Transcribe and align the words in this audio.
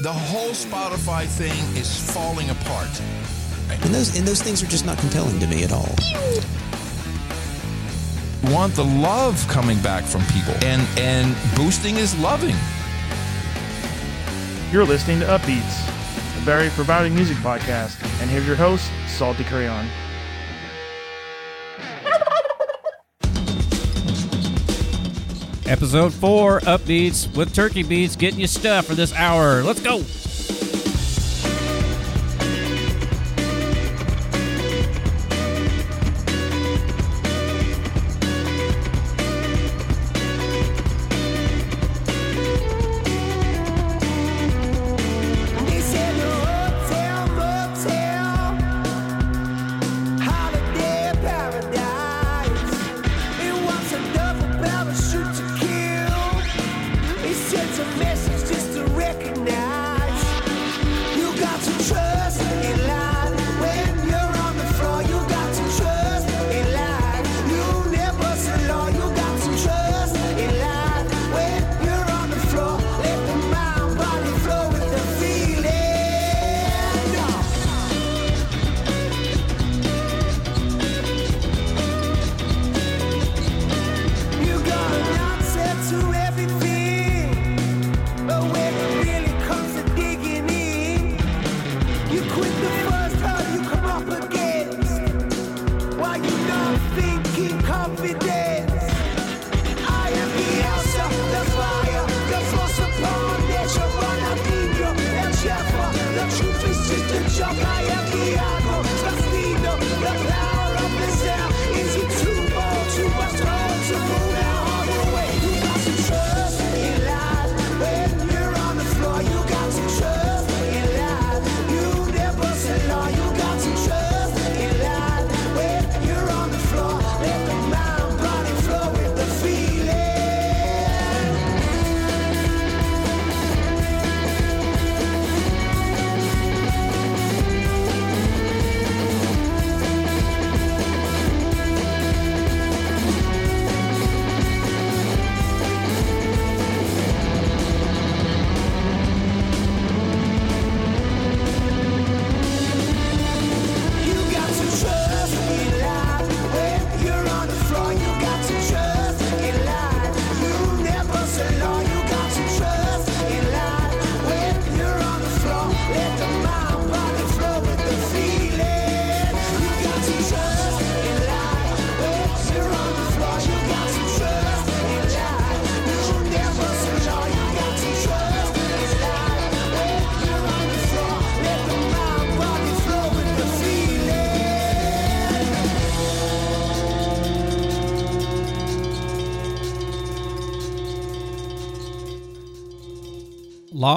The 0.00 0.12
whole 0.12 0.50
Spotify 0.50 1.26
thing 1.26 1.58
is 1.76 2.12
falling 2.12 2.50
apart. 2.50 3.02
And 3.68 3.92
those 3.92 4.16
and 4.16 4.28
those 4.28 4.40
things 4.40 4.62
are 4.62 4.68
just 4.68 4.86
not 4.86 4.96
compelling 4.98 5.40
to 5.40 5.46
me 5.48 5.64
at 5.64 5.72
all. 5.72 5.92
Want 8.52 8.76
the 8.76 8.84
love 8.84 9.44
coming 9.48 9.76
back 9.80 10.04
from 10.04 10.24
people, 10.26 10.54
and 10.64 10.86
and 11.00 11.36
boosting 11.56 11.96
is 11.96 12.16
loving. 12.20 12.54
You're 14.70 14.84
listening 14.84 15.18
to 15.18 15.26
Upbeats, 15.26 16.40
a 16.40 16.46
Barry 16.46 16.68
Providing 16.70 17.12
Music 17.12 17.36
podcast, 17.38 18.00
and 18.22 18.30
here's 18.30 18.46
your 18.46 18.54
host, 18.54 18.88
Salty 19.08 19.42
Crayon. 19.42 19.88
Episode 25.68 26.14
4 26.14 26.60
Upbeats 26.60 27.36
with 27.36 27.54
Turkey 27.54 27.82
Beats 27.82 28.16
getting 28.16 28.40
you 28.40 28.46
stuff 28.46 28.86
for 28.86 28.94
this 28.94 29.12
hour. 29.12 29.62
Let's 29.62 29.82
go. 29.82 30.02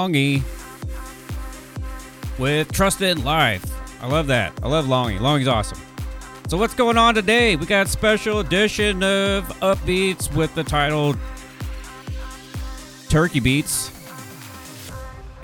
Longy 0.01 0.41
with 2.39 2.72
Trusted 2.72 3.23
Life. 3.23 3.63
I 4.01 4.07
love 4.07 4.25
that. 4.28 4.51
I 4.63 4.67
love 4.67 4.85
Longy. 4.85 5.19
Longy's 5.19 5.47
awesome. 5.47 5.78
So 6.47 6.57
what's 6.57 6.73
going 6.73 6.97
on 6.97 7.13
today? 7.13 7.56
We 7.56 7.67
got 7.67 7.88
special 7.88 8.39
edition 8.39 9.03
of 9.03 9.44
Upbeats 9.59 10.34
with 10.34 10.56
the 10.56 10.63
title 10.63 11.16
Turkey 13.09 13.39
Beats. 13.39 13.91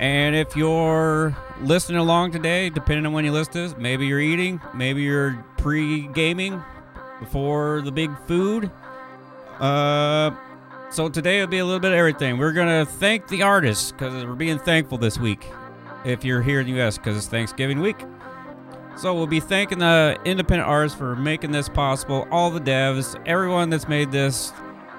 And 0.00 0.34
if 0.34 0.56
you're 0.56 1.36
listening 1.60 1.98
along 1.98 2.32
today, 2.32 2.68
depending 2.68 3.06
on 3.06 3.12
when 3.12 3.24
you 3.24 3.30
listen 3.30 3.52
this, 3.52 3.76
maybe 3.78 4.08
you're 4.08 4.20
eating, 4.20 4.60
maybe 4.74 5.02
you're 5.02 5.44
pre-gaming 5.58 6.60
before 7.20 7.80
the 7.82 7.92
big 7.92 8.10
food. 8.26 8.72
Uh 9.60 10.32
so 10.90 11.08
today 11.08 11.40
will 11.40 11.46
be 11.46 11.58
a 11.58 11.64
little 11.64 11.80
bit 11.80 11.92
of 11.92 11.98
everything. 11.98 12.38
We're 12.38 12.52
gonna 12.52 12.86
thank 12.86 13.28
the 13.28 13.42
artists 13.42 13.92
because 13.92 14.24
we're 14.24 14.34
being 14.34 14.58
thankful 14.58 14.98
this 14.98 15.18
week. 15.18 15.46
If 16.04 16.24
you're 16.24 16.42
here 16.42 16.60
in 16.60 16.66
the 16.66 16.72
U.S. 16.74 16.96
because 16.96 17.16
it's 17.16 17.26
Thanksgiving 17.26 17.80
week, 17.80 18.04
so 18.96 19.14
we'll 19.14 19.26
be 19.26 19.40
thanking 19.40 19.78
the 19.78 20.18
independent 20.24 20.68
artists 20.68 20.96
for 20.96 21.14
making 21.14 21.52
this 21.52 21.68
possible. 21.68 22.26
All 22.30 22.50
the 22.50 22.60
devs, 22.60 23.20
everyone 23.26 23.68
that's 23.70 23.88
made 23.88 24.10
this 24.10 24.52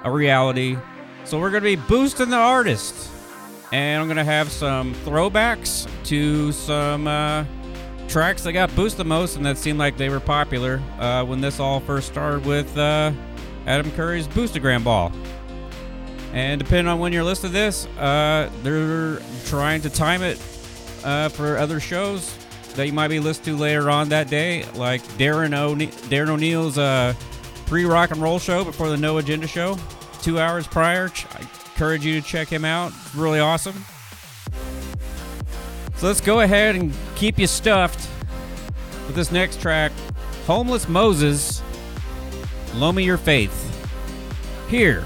a 0.04 0.12
reality. 0.12 0.78
So 1.26 1.40
we're 1.40 1.50
gonna 1.50 1.64
be 1.64 1.76
boosting 1.76 2.30
the 2.30 2.38
artists, 2.38 3.10
and 3.72 4.02
I'm 4.02 4.08
gonna 4.08 4.24
have 4.24 4.52
some 4.52 4.94
throwbacks 5.06 5.90
to 6.06 6.52
some 6.52 7.08
uh, 7.08 7.46
tracks 8.08 8.44
that 8.44 8.54
got 8.54 8.76
boosted 8.76 9.00
the 9.00 9.06
most 9.06 9.36
and 9.36 9.46
that 9.46 9.58
seemed 9.58 9.80
like 9.80 9.98
they 9.98 10.10
were 10.10 10.20
popular 10.20 10.82
uh, 11.00 11.24
when 11.24 11.42
this 11.42 11.60
all 11.60 11.80
first 11.80 12.08
started 12.08 12.46
with 12.46 12.78
uh, 12.78 13.12
Adam 13.68 13.90
Curry's 13.92 14.28
Boostagram 14.28 14.84
Ball. 14.84 15.12
And 16.34 16.60
depending 16.60 16.88
on 16.88 17.00
when 17.00 17.12
you're 17.12 17.24
listening 17.24 17.52
to 17.54 17.58
this, 17.58 17.86
uh, 17.98 18.50
they're 18.62 19.20
trying 19.46 19.82
to 19.82 19.90
time 19.90 20.22
it 20.22 20.38
uh, 21.04 21.30
for 21.30 21.58
other 21.58 21.80
shows 21.80 22.36
that 22.76 22.86
you 22.86 22.94
might 22.94 23.08
be 23.08 23.20
listening 23.20 23.58
to 23.58 23.62
later 23.62 23.90
on 23.90 24.10
that 24.10 24.30
day, 24.30 24.64
like 24.76 25.02
Darren, 25.18 25.58
O'Ne- 25.58 25.88
Darren 25.88 26.30
O'Neill's 26.30 26.78
uh, 26.78 27.14
pre 27.66 27.86
rock 27.86 28.12
and 28.12 28.22
roll 28.22 28.38
show 28.38 28.64
before 28.64 28.90
the 28.90 28.98
No 28.98 29.18
Agenda 29.18 29.48
show, 29.48 29.78
two 30.22 30.40
hours 30.40 30.68
prior. 30.68 31.10
I 31.34 31.40
encourage 31.40 32.06
you 32.06 32.22
to 32.22 32.26
check 32.26 32.48
him 32.48 32.64
out. 32.64 32.94
Really 33.16 33.40
awesome. 33.40 33.84
So 35.96 36.08
let's 36.08 36.22
go 36.22 36.42
ahead 36.42 36.76
and 36.76 36.94
keep 37.16 37.40
you 37.40 37.48
stuffed 37.48 38.08
with 39.08 39.16
this 39.16 39.32
next 39.32 39.62
track 39.62 39.92
Homeless 40.46 40.88
Moses, 40.88 41.62
Loan 42.76 42.96
Me 42.96 43.04
Your 43.04 43.18
Faith. 43.18 43.66
Here 44.70 45.06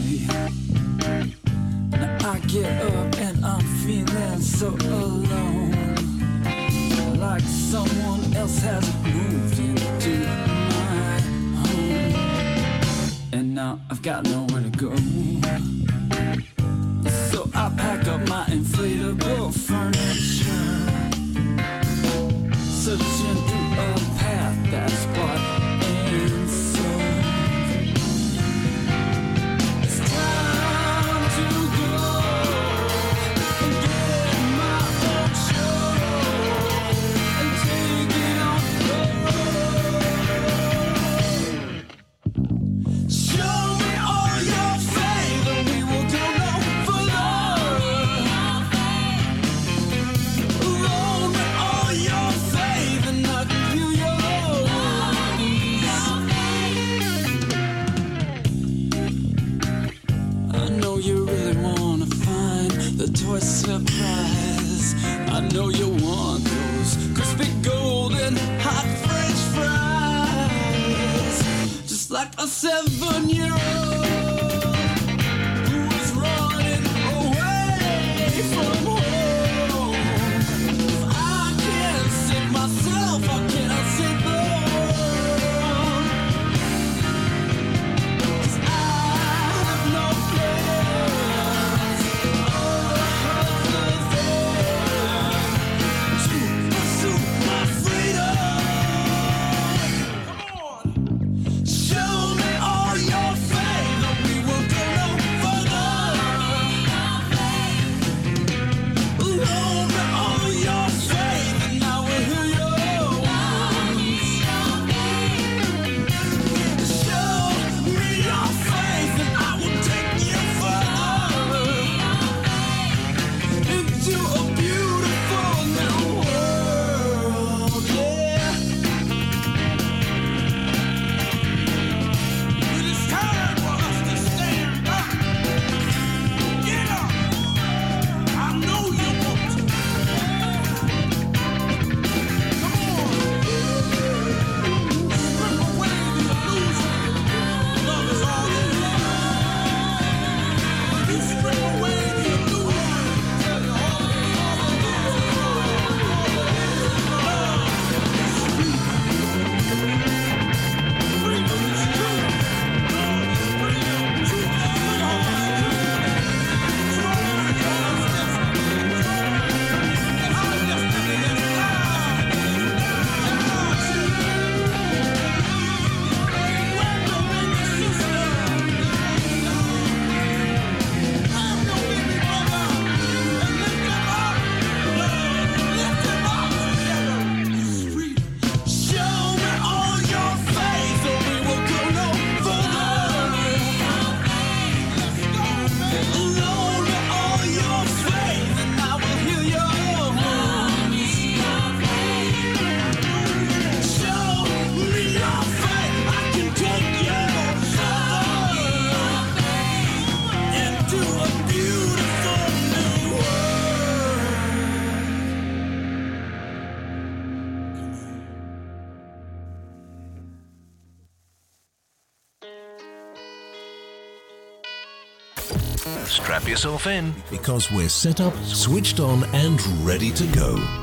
yourself 226.61 226.85
in 226.85 227.11
because 227.31 227.71
we're 227.71 227.89
set 227.89 228.21
up, 228.21 228.35
switched 228.43 228.99
on, 228.99 229.23
and 229.33 229.59
ready 229.83 230.11
to 230.11 230.27
go. 230.27 230.80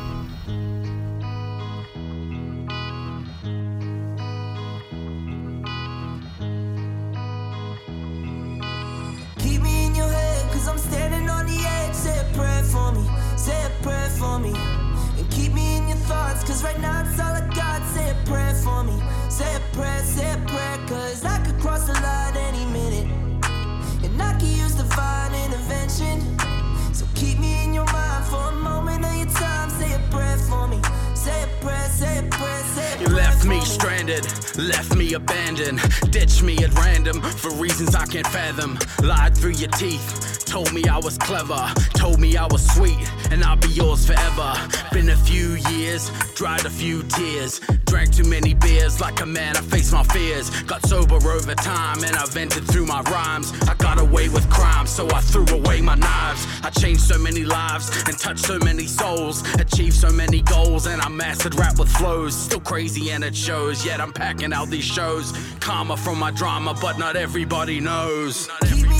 stranded, 34.08 34.58
left 34.58 34.96
me 34.96 35.14
abandoned, 35.14 35.80
ditched 36.10 36.42
me 36.42 36.56
at 36.64 36.72
random 36.74 37.20
for 37.20 37.50
reasons 37.52 37.94
I 37.94 38.06
can't 38.06 38.26
fathom, 38.26 38.78
lied 39.02 39.36
through 39.36 39.52
your 39.52 39.70
teeth 39.70 40.37
told 40.48 40.72
me 40.72 40.82
I 40.88 40.96
was 40.96 41.18
clever, 41.18 41.60
told 41.92 42.18
me 42.18 42.36
I 42.36 42.46
was 42.46 42.66
sweet, 42.74 42.98
and 43.30 43.44
I'll 43.44 43.56
be 43.56 43.68
yours 43.68 44.06
forever. 44.06 44.54
Been 44.92 45.10
a 45.10 45.16
few 45.16 45.56
years, 45.70 46.10
dried 46.34 46.64
a 46.64 46.70
few 46.70 47.02
tears, 47.02 47.60
drank 47.84 48.16
too 48.16 48.24
many 48.24 48.54
beers 48.54 48.98
like 49.00 49.20
a 49.20 49.26
man, 49.26 49.56
I 49.56 49.60
faced 49.60 49.92
my 49.92 50.02
fears. 50.04 50.48
Got 50.62 50.86
sober 50.86 51.16
over 51.16 51.54
time, 51.54 52.02
and 52.02 52.16
I 52.16 52.24
vented 52.26 52.66
through 52.66 52.86
my 52.86 53.02
rhymes. 53.02 53.52
I 53.68 53.74
got 53.74 54.00
away 54.00 54.30
with 54.30 54.48
crime, 54.48 54.86
so 54.86 55.06
I 55.10 55.20
threw 55.20 55.46
away 55.48 55.82
my 55.82 55.96
knives. 55.96 56.46
I 56.62 56.70
changed 56.70 57.02
so 57.02 57.18
many 57.18 57.44
lives, 57.44 57.90
and 58.06 58.18
touched 58.18 58.44
so 58.46 58.58
many 58.58 58.86
souls, 58.86 59.42
achieved 59.56 59.96
so 59.96 60.10
many 60.10 60.40
goals, 60.40 60.86
and 60.86 61.02
I 61.02 61.08
mastered 61.08 61.56
rap 61.56 61.78
with 61.78 61.90
flows. 61.90 62.34
Still 62.34 62.60
crazy, 62.60 63.10
and 63.10 63.22
it 63.22 63.36
shows, 63.36 63.84
yet 63.84 64.00
I'm 64.00 64.12
packing 64.12 64.54
out 64.54 64.68
these 64.68 64.84
shows. 64.84 65.32
Karma 65.60 65.96
from 65.96 66.18
my 66.18 66.30
drama, 66.30 66.74
but 66.80 66.98
not 66.98 67.16
everybody 67.16 67.80
knows. 67.80 68.48
Not 68.48 68.62
everybody 68.64 68.97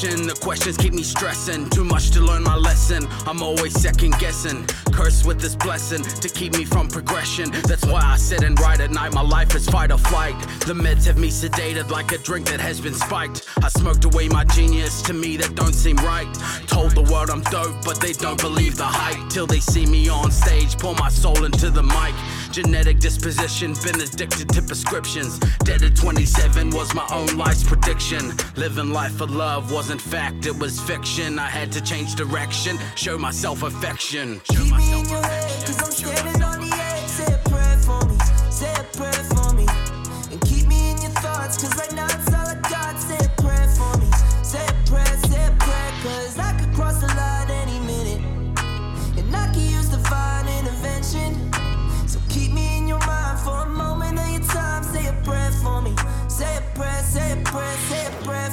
the 0.00 0.38
questions 0.40 0.78
keep 0.78 0.94
me 0.94 1.02
stressing. 1.02 1.68
Too 1.68 1.84
much 1.84 2.10
to 2.12 2.20
learn 2.20 2.42
my 2.42 2.56
lesson, 2.56 3.06
I'm 3.26 3.42
always 3.42 3.78
second 3.78 4.14
guessing. 4.18 4.64
Cursed 4.92 5.26
with 5.26 5.40
this 5.40 5.54
blessing 5.54 6.02
to 6.02 6.28
keep 6.30 6.54
me 6.56 6.64
from 6.64 6.88
progression. 6.88 7.50
That's 7.68 7.84
why 7.84 8.00
I 8.02 8.16
sit 8.16 8.42
and 8.42 8.58
write 8.58 8.80
at 8.80 8.90
night, 8.90 9.12
my 9.12 9.20
life 9.20 9.54
is 9.54 9.68
fight 9.68 9.92
or 9.92 9.98
flight. 9.98 10.38
The 10.60 10.72
meds 10.72 11.04
have 11.04 11.18
me 11.18 11.28
sedated 11.28 11.90
like 11.90 12.12
a 12.12 12.18
drink 12.18 12.48
that 12.48 12.60
has 12.60 12.80
been 12.80 12.94
spiked. 12.94 13.46
I 13.62 13.68
smoked 13.68 14.06
away 14.06 14.28
my 14.28 14.44
genius, 14.44 15.02
to 15.02 15.12
me 15.12 15.36
that 15.36 15.54
don't 15.54 15.74
seem 15.74 15.96
right. 15.98 16.28
Told 16.66 16.92
the 16.92 17.02
world 17.02 17.28
I'm 17.28 17.42
dope, 17.42 17.84
but 17.84 18.00
they 18.00 18.14
don't 18.14 18.40
believe 18.40 18.76
the 18.76 18.84
hype. 18.84 19.28
Till 19.28 19.46
they 19.46 19.60
see 19.60 19.84
me 19.84 20.08
on 20.08 20.30
stage, 20.30 20.78
pour 20.78 20.94
my 20.94 21.10
soul 21.10 21.44
into 21.44 21.68
the 21.68 21.82
mic. 21.82 22.14
Genetic 22.52 22.98
disposition, 22.98 23.74
been 23.84 24.00
addicted 24.00 24.48
to 24.50 24.62
prescriptions. 24.62 25.38
Dead 25.64 25.82
at 25.82 25.94
27 25.94 26.70
was 26.70 26.92
my 26.94 27.06
own 27.12 27.36
life's 27.36 27.62
prediction. 27.62 28.32
Living 28.56 28.90
life 28.90 29.16
for 29.16 29.26
love 29.26 29.70
wasn't 29.70 30.00
fact, 30.00 30.46
it 30.46 30.58
was 30.58 30.80
fiction. 30.80 31.38
I 31.38 31.48
had 31.48 31.70
to 31.72 31.80
change 31.80 32.16
direction, 32.16 32.78
show 32.96 33.16
myself 33.16 33.62
affection. 33.62 34.40
Show 34.52 34.64
Keep 34.64 34.76
me 34.76 34.92
in 34.92 35.08
myself 35.08 35.24
affection. 35.24 36.59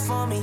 For 0.07 0.25
me. 0.25 0.41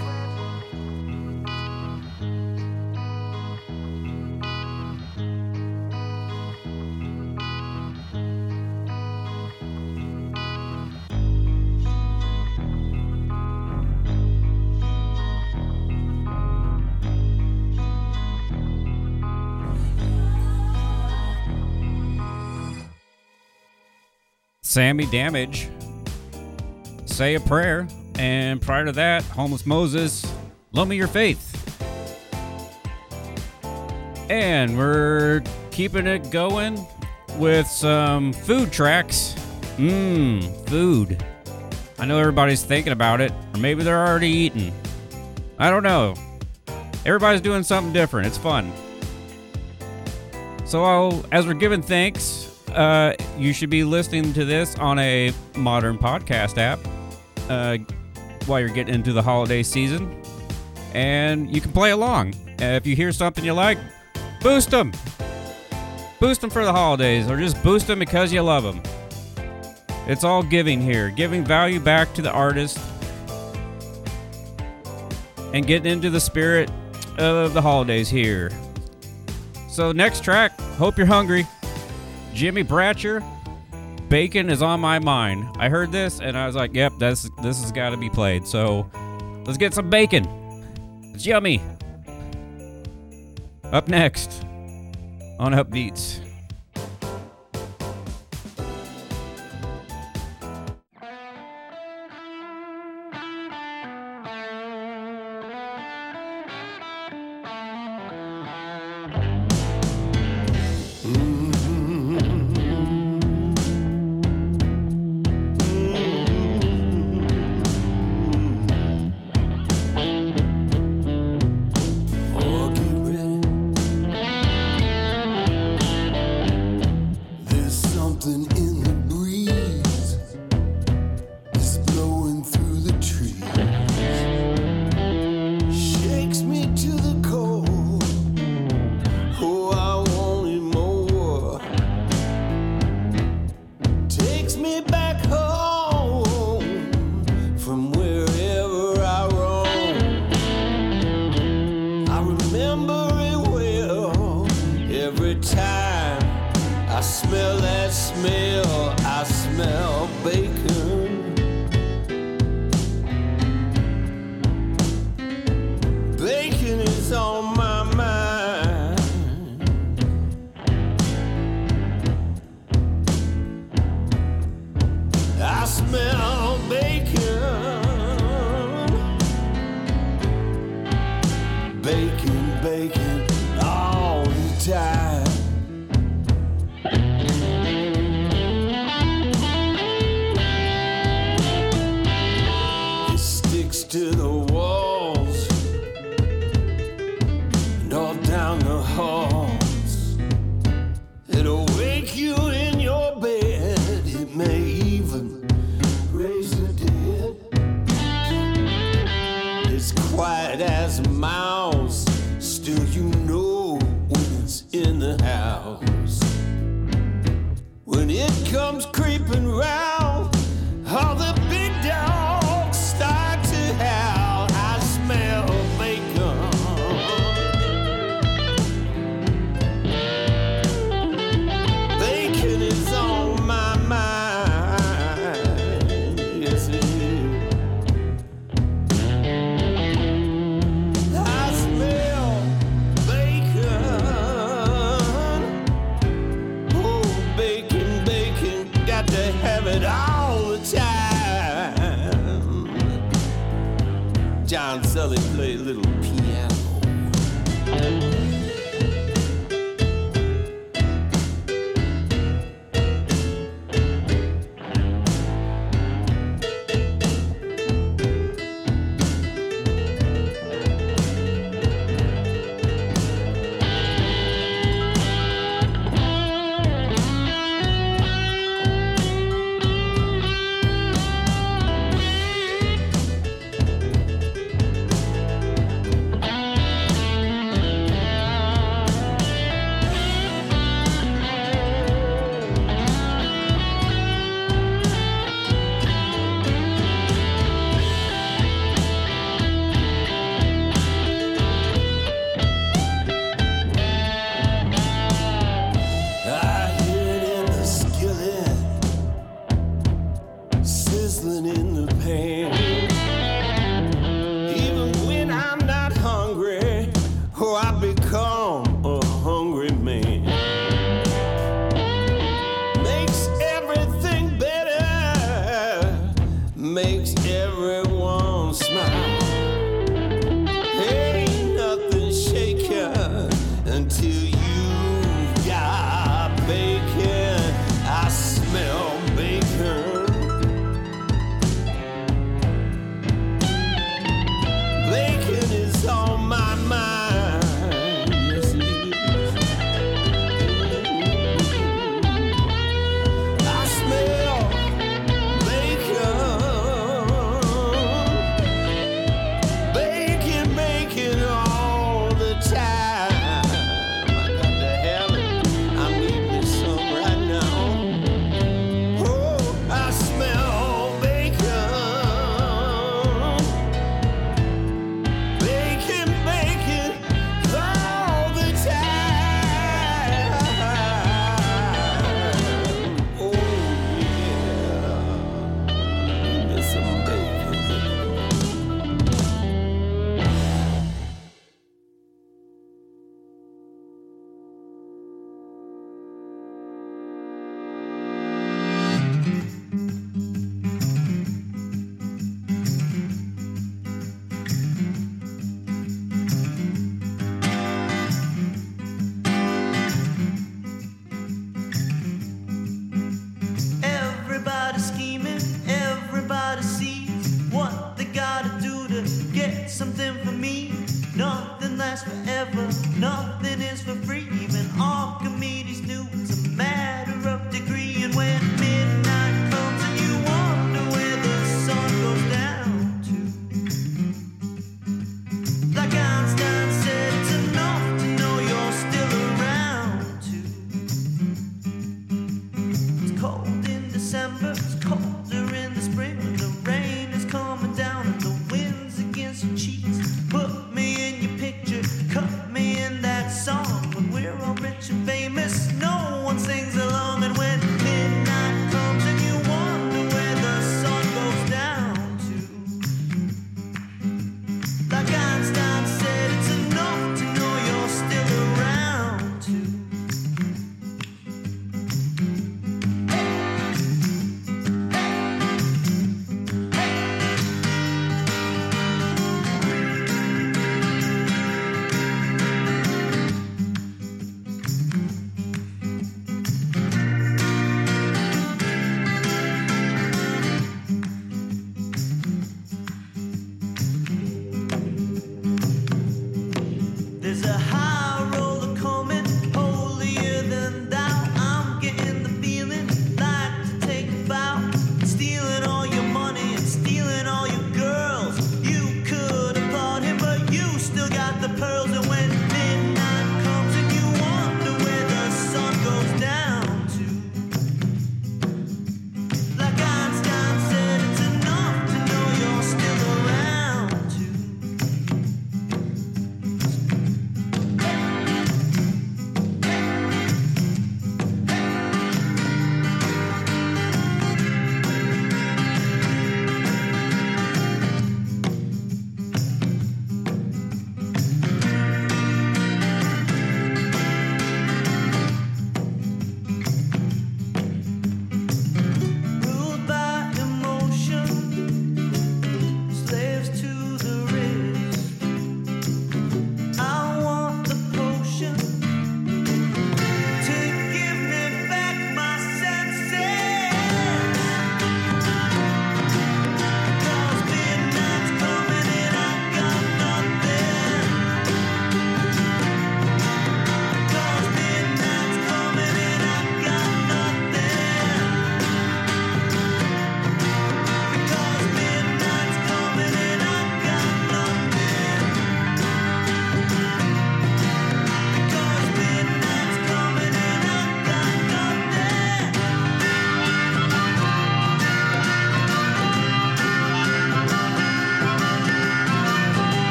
Sammy 24.61 25.07
Damage, 25.07 25.69
Say 27.07 27.37
a 27.37 27.41
Prayer, 27.41 27.87
and 28.19 28.61
prior 28.61 28.85
to 28.85 28.93
that, 28.93 29.23
Homeless 29.25 29.67
Moses, 29.67 30.25
Loan 30.73 30.89
Me 30.89 30.97
Your 30.97 31.09
Faith. 31.09 31.51
And 34.31 34.77
we're 34.79 35.43
keeping 35.71 36.07
it 36.07 36.31
going 36.31 36.87
with 37.37 37.67
some 37.67 38.33
food 38.33 38.73
tracks. 38.73 39.35
Mmm, 39.77 40.69
food. 40.69 41.23
I 41.99 42.07
know 42.07 42.19
everybody's 42.19 42.63
thinking 42.63 42.93
about 42.93 43.21
it, 43.21 43.33
or 43.55 43.61
maybe 43.61 43.83
they're 43.83 44.07
already 44.07 44.29
eating. 44.29 44.73
I 45.59 45.71
don't 45.71 45.83
know. 45.83 46.15
Everybody's 47.07 47.41
doing 47.41 47.63
something 47.63 47.93
different. 47.93 48.27
It's 48.27 48.39
fun. 48.39 48.73
So, 50.65 50.85
I'll, 50.85 51.25
as 51.31 51.47
we're 51.47 51.55
giving 51.55 51.83
thanks, 51.83 52.51
uh, 52.71 53.15
you 53.39 53.53
should 53.53 53.71
be 53.71 53.85
listening 53.85 54.33
to 54.33 54.45
this 54.45 54.77
on 54.79 54.99
a 54.99 55.33
modern 55.55 55.99
podcast 55.99 56.59
app 56.59 56.81
uh, 57.49 57.79
while 58.47 58.61
you're 58.61 58.69
getting 58.69 58.95
into 58.95 59.13
the 59.13 59.23
holiday 59.23 59.63
season. 59.63 60.23
And 60.93 61.55
you 61.55 61.61
can 61.61 61.73
play 61.73 61.91
along. 61.91 62.35
If 62.59 62.87
you 62.87 62.95
hear 62.95 63.13
something 63.13 63.45
you 63.45 63.53
like, 63.53 63.79
boost 64.41 64.71
them. 64.71 64.93
Boost 66.21 66.41
them 66.41 66.51
for 66.51 66.65
the 66.65 66.73
holidays, 66.73 67.29
or 67.29 67.37
just 67.37 67.63
boost 67.63 67.87
them 67.87 67.99
because 67.99 68.33
you 68.33 68.41
love 68.43 68.63
them. 68.63 68.81
It's 70.07 70.23
all 70.23 70.43
giving 70.43 70.81
here, 70.81 71.11
giving 71.11 71.45
value 71.45 71.81
back 71.81 72.15
to 72.15 72.23
the 72.23 72.31
artist 72.31 72.79
and 75.53 75.67
getting 75.67 75.91
into 75.91 76.11
the 76.11 76.21
spirit 76.21 76.71
of 77.19 77.55
the 77.55 77.63
holidays 77.63 78.09
here. 78.09 78.51
So, 79.69 79.93
next 79.93 80.23
track, 80.23 80.59
Hope 80.77 80.97
You're 80.99 81.07
Hungry. 81.07 81.47
Jimmy 82.33 82.65
Bratcher, 82.65 83.25
bacon 84.09 84.51
is 84.51 84.63
on 84.63 84.81
my 84.81 84.99
mind. 84.99 85.49
I 85.59 85.69
heard 85.69 85.93
this 85.93 86.21
and 86.21 86.37
I 86.37 86.47
was 86.47 86.57
like, 86.57 86.75
yep, 86.75 86.93
this 86.99 87.29
this 87.43 87.61
has 87.61 87.73
got 87.73 87.91
to 87.91 87.97
be 87.97 88.11
played. 88.11 88.47
So, 88.47 88.89
let's 89.47 89.59
get 89.59 89.75
some 89.75 89.91
bacon. 89.91 90.27
It's 91.15 91.27
yummy. 91.27 91.63
Up 93.65 93.89
next 93.89 94.45
on 95.39 95.53
Upbeats. 95.53 96.24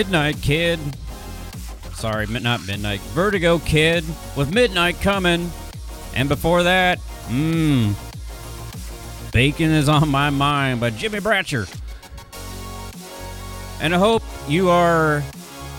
Midnight 0.00 0.40
Kid. 0.40 0.80
Sorry, 1.92 2.26
not 2.26 2.66
Midnight. 2.66 3.00
Vertigo 3.12 3.58
Kid 3.58 4.02
with 4.34 4.50
Midnight 4.50 4.98
Coming. 5.02 5.50
And 6.14 6.26
before 6.26 6.62
that, 6.62 6.98
mmm. 7.28 7.92
Bacon 9.30 9.70
is 9.70 9.90
on 9.90 10.08
my 10.08 10.30
mind 10.30 10.80
by 10.80 10.88
Jimmy 10.88 11.18
Bratcher. 11.18 11.68
And 13.82 13.94
I 13.94 13.98
hope 13.98 14.22
you 14.48 14.70
are 14.70 15.22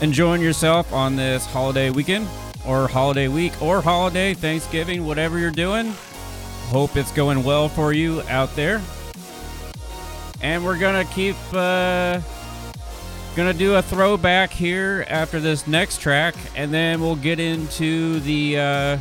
enjoying 0.02 0.44
yourself 0.44 0.94
on 0.94 1.16
this 1.16 1.44
holiday 1.48 1.90
weekend 1.90 2.28
or 2.68 2.88
holiday 2.88 3.28
week 3.28 3.60
or 3.60 3.82
holiday, 3.82 4.36
Thanksgiving, 4.36 5.08
whatever 5.08 5.40
you're 5.40 5.50
doing. 5.50 5.96
Hope 6.68 6.96
it's 6.96 7.12
going 7.12 7.44
well 7.44 7.70
for 7.70 7.92
you 7.92 8.22
out 8.30 8.56
there. 8.56 8.84
And 10.44 10.64
we're 10.64 10.78
going 10.78 11.08
to 11.08 11.12
keep 11.12 11.36
uh 11.54 12.22
to 13.36 13.58
do 13.58 13.76
a 13.76 13.82
throwback 13.82 14.52
here 14.52 15.06
after 15.08 15.40
this 15.40 15.68
next 15.68 16.02
track 16.02 16.36
and 16.56 16.74
then 16.74 17.00
we'll 17.00 17.16
get 17.16 17.40
into 17.40 18.20
the 18.22 18.60
uh 18.60 18.98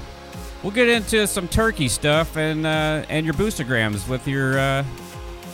we'll 0.63 0.73
get 0.73 0.89
into 0.89 1.27
some 1.27 1.49
turkey 1.49 1.89
stuff 1.89 2.37
and 2.37 2.67
uh 2.67 3.05
and 3.09 3.27
your 3.27 3.35
boostagrams 3.35 4.09
with 4.09 4.27
your 4.29 4.59
uh 4.59 4.85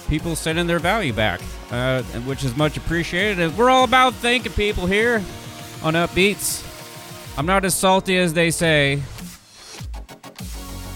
people 0.08 0.36
sending 0.36 0.66
their 0.66 0.78
value 0.78 1.12
back, 1.12 1.40
uh, 1.70 2.02
which 2.24 2.44
is 2.44 2.56
much 2.56 2.76
appreciated. 2.76 3.56
We're 3.56 3.70
all 3.70 3.84
about 3.84 4.14
thanking 4.14 4.52
people 4.52 4.86
here 4.86 5.16
on 5.82 5.94
Upbeats. 5.94 6.62
I'm 7.38 7.46
not 7.46 7.64
as 7.64 7.74
salty 7.74 8.16
as 8.16 8.32
they 8.32 8.50
say, 8.50 9.02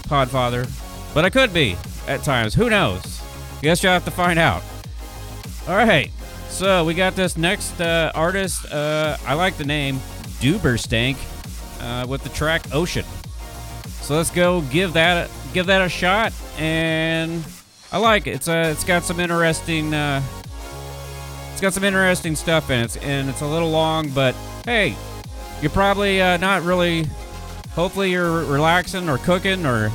Podfather, 0.03 0.69
but 1.13 1.25
I 1.25 1.29
could 1.29 1.53
be 1.53 1.77
at 2.07 2.23
times. 2.23 2.53
Who 2.53 2.69
knows? 2.69 3.21
Guess 3.61 3.83
you'll 3.83 3.93
have 3.93 4.05
to 4.05 4.11
find 4.11 4.39
out. 4.39 4.63
All 5.67 5.75
right, 5.75 6.09
so 6.51 6.85
we 6.85 6.93
got 6.93 7.15
this 7.15 7.37
next 7.37 7.79
uh, 7.81 8.11
artist. 8.13 8.71
Uh, 8.71 9.17
I 9.25 9.33
like 9.33 9.57
the 9.57 9.65
name 9.65 9.97
Duberstank 10.39 11.17
uh, 11.81 12.05
with 12.07 12.23
the 12.23 12.29
track 12.29 12.73
Ocean. 12.73 13.05
So 14.01 14.15
let's 14.15 14.29
go 14.29 14.61
give 14.61 14.93
that 14.93 15.29
give 15.53 15.65
that 15.67 15.81
a 15.81 15.89
shot 15.89 16.33
and 16.57 17.43
I 17.91 17.97
like 17.97 18.27
it. 18.27 18.35
It's 18.35 18.47
uh, 18.47 18.69
it's 18.71 18.83
got 18.83 19.03
some 19.03 19.19
interesting 19.19 19.93
uh, 19.93 20.21
it's 21.51 21.61
got 21.61 21.73
some 21.73 21.83
interesting 21.83 22.35
stuff 22.35 22.69
in 22.69 22.85
it, 22.85 23.03
and 23.03 23.29
it's 23.29 23.41
a 23.41 23.47
little 23.47 23.69
long, 23.69 24.09
but 24.09 24.33
hey, 24.65 24.95
you're 25.61 25.71
probably 25.71 26.21
uh, 26.21 26.37
not 26.37 26.63
really. 26.63 27.07
Hopefully, 27.75 28.11
you're 28.11 28.43
relaxing 28.45 29.07
or 29.07 29.17
cooking 29.19 29.65
or 29.65 29.91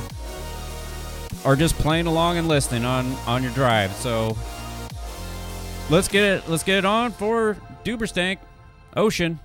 or 1.43 1.55
just 1.55 1.75
playing 1.75 2.07
along 2.07 2.37
and 2.37 2.47
listening 2.47 2.85
on 2.85 3.11
on 3.27 3.43
your 3.43 3.51
drive. 3.51 3.91
So 3.93 4.37
let's 5.89 6.07
get 6.07 6.23
it 6.23 6.49
let's 6.49 6.63
get 6.63 6.77
it 6.79 6.85
on 6.85 7.11
for 7.11 7.57
Duberstank 7.83 8.39
Ocean. 8.95 9.39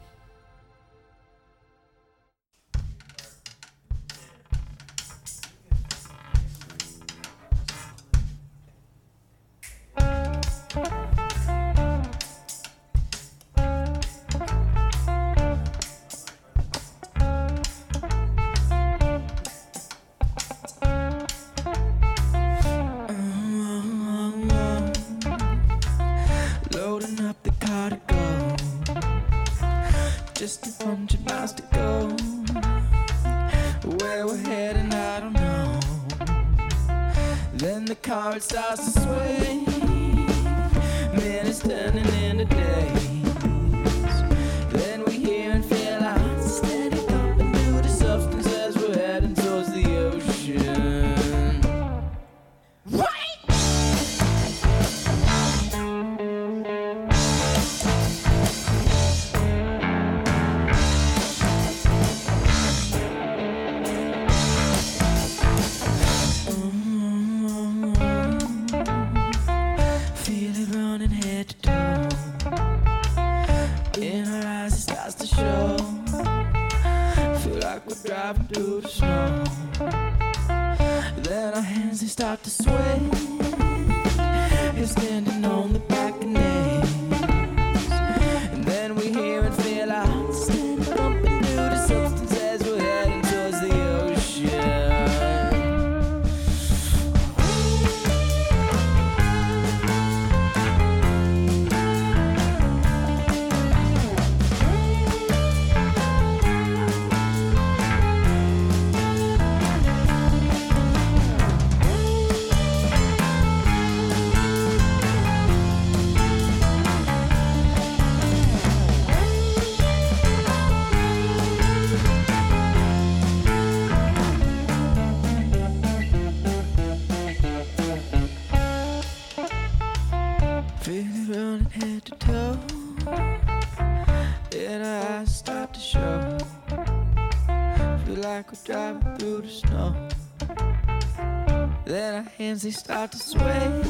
Hands 142.39 142.63
they 142.63 142.71
start 142.71 143.13
to 143.13 143.19
sway. 143.19 143.83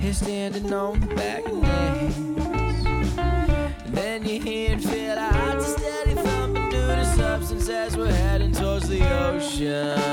Here 0.00 0.12
standing 0.12 0.72
on 0.72 1.00
the 1.00 1.14
back. 1.14 1.44
And 3.84 3.94
then 3.94 4.26
you 4.26 4.40
hear 4.40 4.72
and 4.72 4.82
feel 4.82 5.18
hearts 5.18 5.66
are 5.66 5.78
steady 5.78 6.14
thumping 6.14 6.70
through 6.70 6.86
the 6.86 7.04
substance 7.16 7.68
as 7.68 7.96
we're 7.96 8.12
heading 8.12 8.52
towards 8.52 8.88
the 8.88 9.02
ocean. 9.24 10.05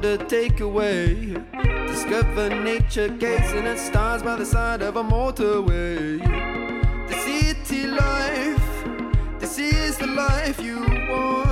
Machines, 0.00 0.06
a 0.06 0.16
lot 0.16 0.18
to 0.18 0.24
take 0.26 0.60
away. 0.60 1.36
Discover 1.86 2.50
nature, 2.62 3.08
gazing 3.08 3.66
at 3.66 3.78
stars 3.78 4.22
by 4.22 4.36
the 4.36 4.46
side 4.46 4.82
of 4.82 4.96
a 4.96 5.02
motorway. 5.02 6.18
The 7.08 7.14
city 7.14 7.86
life, 7.86 9.38
this 9.38 9.58
is 9.58 9.98
the 9.98 10.06
life 10.06 10.60
you 10.60 10.78
want. 11.10 11.49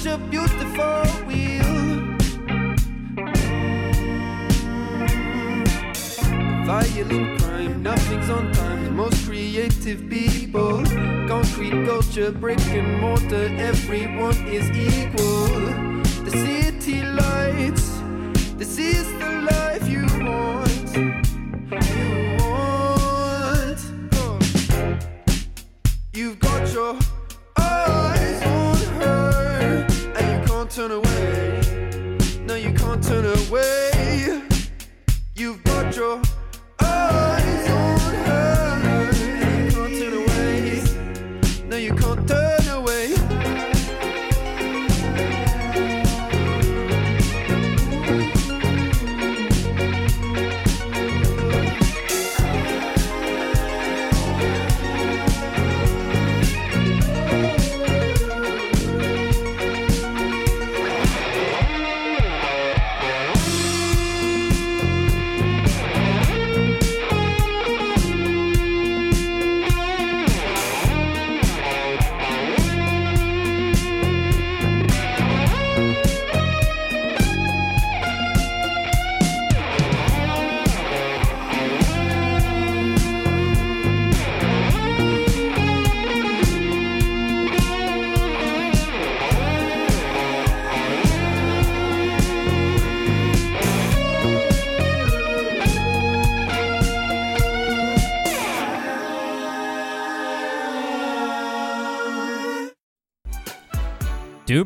Such 0.00 0.12
a 0.12 0.18
beautiful 0.30 1.04
wheel. 1.26 2.16
Violent 6.64 7.40
crime, 7.40 7.82
nothing's 7.82 8.30
on 8.30 8.52
time. 8.52 8.84
The 8.84 8.90
most 8.90 9.26
creative 9.26 10.08
people. 10.08 10.84
Concrete 11.28 11.84
culture, 11.84 12.32
brick 12.32 12.60
and 12.68 13.00
mortar, 13.00 13.54
everyone 13.58 14.36
is 14.46 14.70
equal. 14.70 15.48
The 16.24 16.30
city 16.30 17.02
lights, 17.02 18.00
this 18.56 18.78
is 18.78 19.06
the 19.18 19.32
life 19.52 19.86
you 19.88 20.06
want. 20.24 20.96
You 21.88 22.36
want. 22.40 23.80
Oh. 24.14 24.38
You've 26.14 26.38
got 26.38 26.72
your 26.72 26.94
turn 30.70 30.92
away. 30.92 31.60
No, 32.46 32.54
you 32.54 32.72
can't 32.72 33.02
turn 33.02 33.24
away. 33.24 34.40
You've 35.34 35.64
got 35.64 35.96
your 35.96 36.22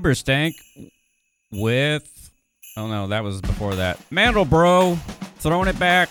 Duberstank 0.05 0.55
with 1.51 2.31
oh 2.77 2.89
no, 2.89 3.07
that 3.07 3.25
was 3.25 3.41
before 3.41 3.75
that. 3.77 3.99
Mandelbro 4.11 4.99
throwing 5.39 5.69
it 5.69 5.79
back 5.79 6.11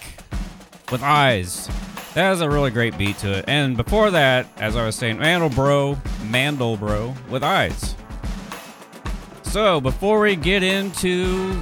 with 0.91 1.03
eyes. 1.03 1.67
That 2.15 2.23
has 2.23 2.41
a 2.41 2.49
really 2.49 2.71
great 2.71 2.97
beat 2.97 3.17
to 3.19 3.39
it. 3.39 3.45
And 3.47 3.77
before 3.77 4.11
that, 4.11 4.47
as 4.57 4.75
I 4.75 4.85
was 4.85 4.95
saying, 4.95 5.17
Mandelbro, 5.17 5.95
Mandelbro 6.29 7.15
with 7.29 7.43
eyes. 7.43 7.95
So 9.43 9.79
before 9.79 10.19
we 10.19 10.35
get 10.35 10.63
into 10.63 11.53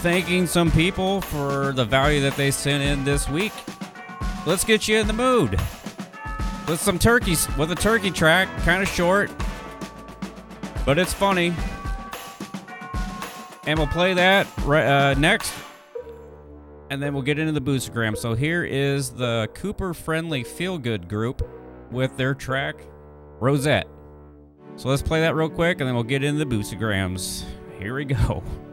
thanking 0.00 0.46
some 0.46 0.70
people 0.70 1.20
for 1.20 1.72
the 1.72 1.84
value 1.84 2.20
that 2.20 2.36
they 2.36 2.52
sent 2.52 2.84
in 2.84 3.04
this 3.04 3.28
week, 3.28 3.52
let's 4.46 4.64
get 4.64 4.86
you 4.86 4.98
in 4.98 5.08
the 5.08 5.12
mood 5.12 5.52
with 6.68 6.80
some 6.80 6.98
turkeys 6.98 7.48
with 7.56 7.72
a 7.72 7.76
turkey 7.76 8.10
track, 8.10 8.48
kind 8.62 8.82
of 8.82 8.88
short, 8.88 9.30
but 10.88 10.98
it's 10.98 11.12
funny. 11.12 11.52
And 13.66 13.78
we'll 13.78 13.88
play 13.88 14.14
that 14.14 14.46
uh, 14.66 15.12
next, 15.18 15.52
and 16.88 17.02
then 17.02 17.12
we'll 17.12 17.22
get 17.22 17.38
into 17.38 17.52
the 17.52 17.60
boostagram. 17.60 18.16
So 18.16 18.32
here 18.32 18.64
is 18.64 19.10
the 19.10 19.50
Cooper 19.52 19.92
Friendly 19.92 20.44
Feel 20.44 20.78
Good 20.78 21.06
group 21.06 21.46
with 21.90 22.16
their 22.16 22.32
track 22.34 22.76
Rosette. 23.38 23.86
So 24.76 24.88
let's 24.88 25.02
play 25.02 25.20
that 25.20 25.34
real 25.34 25.50
quick, 25.50 25.82
and 25.82 25.86
then 25.86 25.94
we'll 25.94 26.04
get 26.04 26.24
into 26.24 26.42
the 26.42 26.56
boostagrams. 26.56 27.44
Here 27.78 27.94
we 27.94 28.06
go. 28.06 28.42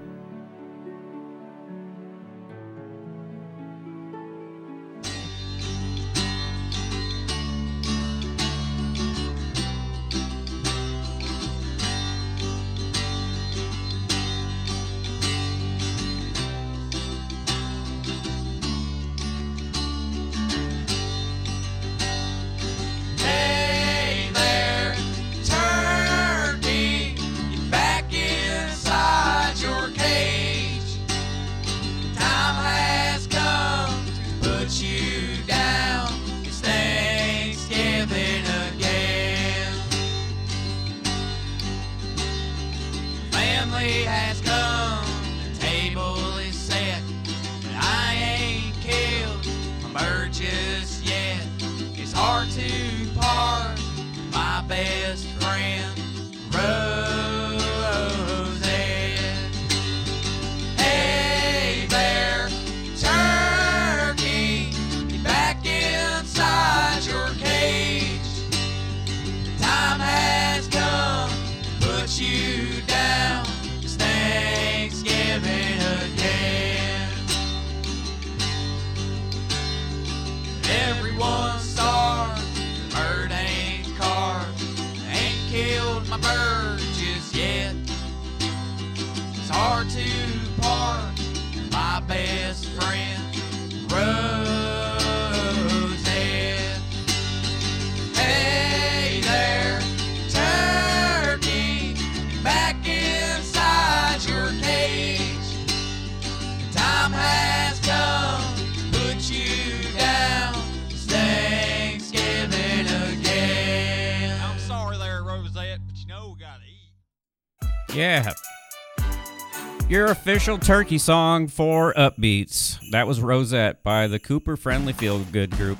Official 120.45 120.59
turkey 120.59 120.97
song 120.99 121.47
for 121.47 121.91
Upbeats. 121.95 122.77
That 122.91 123.07
was 123.07 123.19
Rosette 123.19 123.81
by 123.81 124.05
the 124.05 124.19
Cooper 124.19 124.55
Friendly 124.55 124.93
Feel 124.93 125.17
Good 125.23 125.49
Group. 125.49 125.79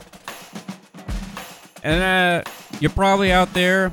And 1.83 2.01
uh, 2.47 2.49
you're 2.79 2.89
probably 2.89 3.31
out 3.31 3.53
there 3.53 3.91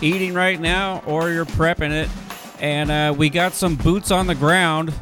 eating 0.00 0.32
right 0.32 0.58
now 0.58 1.02
or 1.06 1.28
you're 1.28 1.44
prepping 1.44 1.90
it. 1.90 2.08
And 2.62 2.90
uh, 2.90 3.14
we 3.14 3.28
got 3.28 3.52
some 3.52 3.76
boots 3.76 4.10
on 4.10 4.26
the 4.26 4.34
ground 4.34 4.94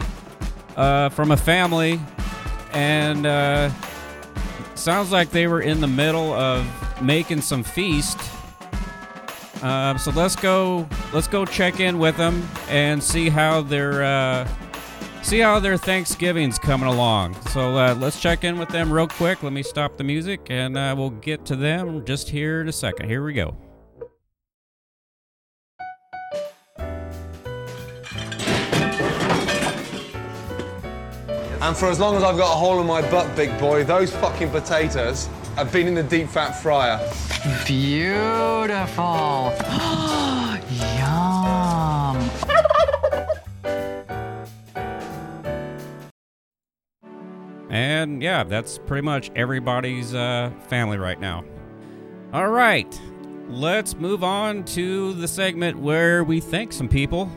uh, 0.75 1.11
from 1.11 1.31
a 1.31 1.37
family. 1.37 2.01
And 2.73 3.25
uh, 3.25 3.71
sounds 4.75 5.13
like 5.13 5.31
they 5.31 5.47
were 5.47 5.61
in 5.61 5.81
the 5.81 5.87
middle 5.87 6.33
of 6.33 6.67
making 7.01 7.43
some 7.43 7.63
feast. 7.63 8.19
Um, 9.63 9.97
so 9.97 10.11
let's 10.11 10.35
go. 10.35 10.89
Let's 11.13 11.29
go 11.29 11.45
check 11.47 11.79
in 11.79 11.99
with 11.99 12.17
them 12.17 12.47
and 12.69 13.03
see 13.03 13.29
how 13.29 13.63
their 13.63 14.03
uh, 14.03 14.49
see 15.23 15.39
how 15.39 15.61
their 15.61 15.77
Thanksgiving's 15.77 16.59
coming 16.59 16.89
along. 16.89 17.35
So 17.51 17.77
uh, 17.77 17.95
let's 17.99 18.21
check 18.21 18.43
in 18.43 18.59
with 18.59 18.69
them 18.71 18.93
real 18.93 19.07
quick. 19.07 19.43
Let 19.43 19.53
me 19.53 19.63
stop 19.63 19.97
the 19.97 20.05
music 20.05 20.41
and 20.51 20.77
uh, 20.77 20.95
we'll 20.99 21.11
get 21.11 21.47
to 21.47 21.57
them 21.57 22.05
just 22.05 22.29
here 22.29 22.61
in 22.61 22.69
a 22.69 22.73
second. 22.73 23.09
Here 23.09 23.25
we 23.25 23.33
go. 23.35 23.57
And 31.63 31.77
for 31.77 31.89
as 31.89 32.01
long 32.01 32.17
as 32.17 32.25
I've 32.25 32.37
got 32.37 32.53
a 32.53 32.57
hole 32.57 32.81
in 32.81 32.87
my 32.89 33.09
butt, 33.09 33.37
big 33.37 33.57
boy, 33.61 33.85
those 33.85 34.11
fucking 34.17 34.51
potatoes 34.51 35.29
have 35.57 35.73
been 35.73 35.87
in 35.87 35.95
the 35.95 36.03
deep 36.03 36.29
fat 36.29 36.53
fryer. 36.53 36.99
Beautiful. 37.67 39.53
Yum. 40.99 42.31
And 47.71 48.23
yeah, 48.23 48.45
that's 48.45 48.79
pretty 48.79 49.03
much 49.03 49.31
everybody's 49.35 50.15
uh, 50.15 50.51
family 50.69 50.99
right 50.99 51.19
now. 51.19 51.45
All 52.33 52.49
right, 52.49 53.01
let's 53.49 53.95
move 53.95 54.23
on 54.23 54.65
to 54.65 55.15
the 55.15 55.27
segment 55.29 55.79
where 55.79 56.23
we 56.23 56.41
thank 56.41 56.73
some 56.73 56.89
people. 56.89 57.31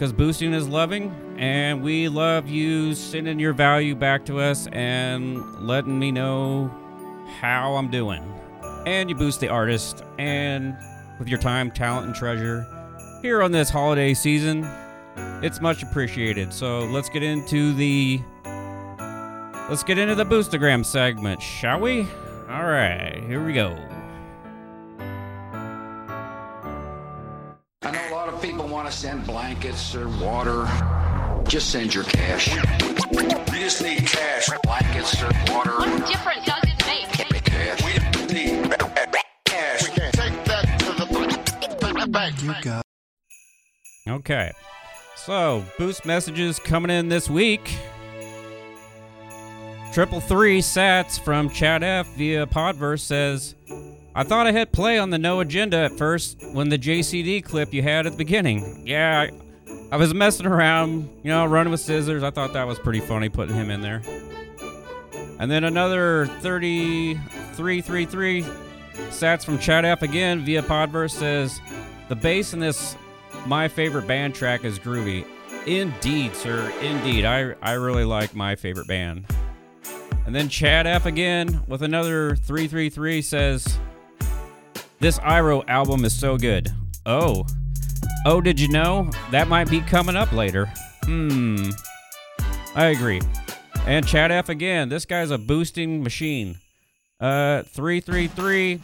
Because 0.00 0.14
boosting 0.14 0.54
is 0.54 0.66
loving, 0.66 1.14
and 1.36 1.82
we 1.82 2.08
love 2.08 2.48
you 2.48 2.94
sending 2.94 3.38
your 3.38 3.52
value 3.52 3.94
back 3.94 4.24
to 4.24 4.40
us 4.40 4.66
and 4.68 5.44
letting 5.60 5.98
me 5.98 6.10
know 6.10 6.70
how 7.38 7.74
I'm 7.74 7.90
doing. 7.90 8.22
And 8.86 9.10
you 9.10 9.14
boost 9.14 9.40
the 9.40 9.48
artist, 9.48 10.02
and 10.18 10.74
with 11.18 11.28
your 11.28 11.38
time, 11.38 11.70
talent, 11.70 12.06
and 12.06 12.14
treasure 12.14 12.66
here 13.20 13.42
on 13.42 13.52
this 13.52 13.68
holiday 13.68 14.14
season, 14.14 14.66
it's 15.42 15.60
much 15.60 15.82
appreciated. 15.82 16.54
So 16.54 16.78
let's 16.86 17.10
get 17.10 17.22
into 17.22 17.74
the 17.74 18.22
Let's 19.68 19.84
get 19.84 19.98
into 19.98 20.14
the 20.14 20.24
Boostagram 20.24 20.82
segment, 20.82 21.42
shall 21.42 21.78
we? 21.78 22.06
All 22.48 22.64
right, 22.64 23.22
here 23.26 23.44
we 23.44 23.52
go. 23.52 23.76
To 28.90 28.96
send 28.96 29.26
blankets 29.26 29.94
or 29.94 30.08
water. 30.18 30.66
Just 31.46 31.70
send 31.70 31.94
your 31.94 32.04
cash. 32.04 32.48
We 33.12 33.28
just 33.60 33.82
need 33.82 34.06
cash. 34.06 34.48
Blankets 34.64 35.22
or 35.22 35.30
water. 35.52 35.72
What 35.72 36.06
difference 36.06 36.44
does 36.44 36.62
it 36.64 36.86
make? 36.86 37.44
Cash. 37.44 37.82
We 37.82 38.34
need 38.34 38.74
cash. 39.44 39.88
We 39.88 39.94
can't 39.94 40.14
take 40.14 40.44
that 40.44 40.80
to 40.80 40.92
the 40.92 42.06
bank. 42.10 42.42
You 42.42 42.54
got. 42.62 42.84
Okay, 44.08 44.50
so 45.14 45.64
boost 45.78 46.04
messages 46.04 46.58
coming 46.58 46.90
in 46.90 47.08
this 47.08 47.30
week. 47.30 47.76
Triple 49.92 50.20
three 50.20 50.60
sats 50.60 51.18
from 51.20 51.50
Chad 51.50 51.82
F 51.82 52.08
via 52.16 52.46
Podverse 52.46 53.00
says, 53.00 53.54
I 54.14 54.24
thought 54.24 54.46
I 54.46 54.52
hit 54.52 54.72
play 54.72 54.98
on 54.98 55.10
the 55.10 55.18
no 55.18 55.40
agenda 55.40 55.78
at 55.78 55.96
first 55.96 56.42
when 56.52 56.68
the 56.68 56.78
JCD 56.78 57.44
clip 57.44 57.72
you 57.72 57.82
had 57.82 58.06
at 58.06 58.12
the 58.12 58.18
beginning. 58.18 58.86
Yeah, 58.86 59.20
I, 59.20 59.30
I 59.92 59.96
was 59.96 60.12
messing 60.12 60.46
around, 60.46 61.08
you 61.22 61.30
know, 61.30 61.46
running 61.46 61.70
with 61.70 61.80
scissors. 61.80 62.22
I 62.22 62.30
thought 62.30 62.52
that 62.54 62.66
was 62.66 62.78
pretty 62.78 63.00
funny 63.00 63.28
putting 63.28 63.54
him 63.54 63.70
in 63.70 63.80
there. 63.80 64.02
And 65.38 65.50
then 65.50 65.64
another 65.64 66.26
3333 66.40 68.42
sats 69.10 69.44
from 69.44 69.58
Chad 69.58 69.84
F 69.84 70.02
again 70.02 70.44
via 70.44 70.62
Podverse 70.62 71.12
says, 71.12 71.60
The 72.08 72.16
bass 72.16 72.52
in 72.52 72.60
this 72.60 72.96
my 73.46 73.68
favorite 73.68 74.06
band 74.06 74.34
track 74.34 74.64
is 74.64 74.78
groovy. 74.78 75.24
Indeed, 75.66 76.34
sir. 76.34 76.70
Indeed. 76.82 77.24
I, 77.24 77.54
I 77.62 77.72
really 77.72 78.04
like 78.04 78.34
my 78.34 78.56
favorite 78.56 78.86
band. 78.86 79.24
And 80.26 80.34
then 80.34 80.48
Chad 80.48 80.86
F 80.86 81.06
again 81.06 81.62
with 81.66 81.82
another 81.82 82.36
333 82.36 83.22
says, 83.22 83.78
This 85.00 85.18
Iro 85.20 85.62
album 85.64 86.04
is 86.04 86.14
so 86.14 86.36
good. 86.36 86.70
Oh. 87.06 87.46
Oh, 88.26 88.42
did 88.42 88.60
you 88.60 88.68
know? 88.68 89.10
That 89.30 89.48
might 89.48 89.70
be 89.70 89.80
coming 89.80 90.14
up 90.14 90.30
later. 90.32 90.70
Hmm. 91.04 91.70
I 92.74 92.88
agree. 92.88 93.22
And 93.86 94.06
Chad 94.06 94.30
F 94.30 94.50
again. 94.50 94.90
This 94.90 95.06
guy's 95.06 95.30
a 95.30 95.38
boosting 95.38 96.02
machine. 96.02 96.58
Uh, 97.18 97.62
333. 97.62 98.80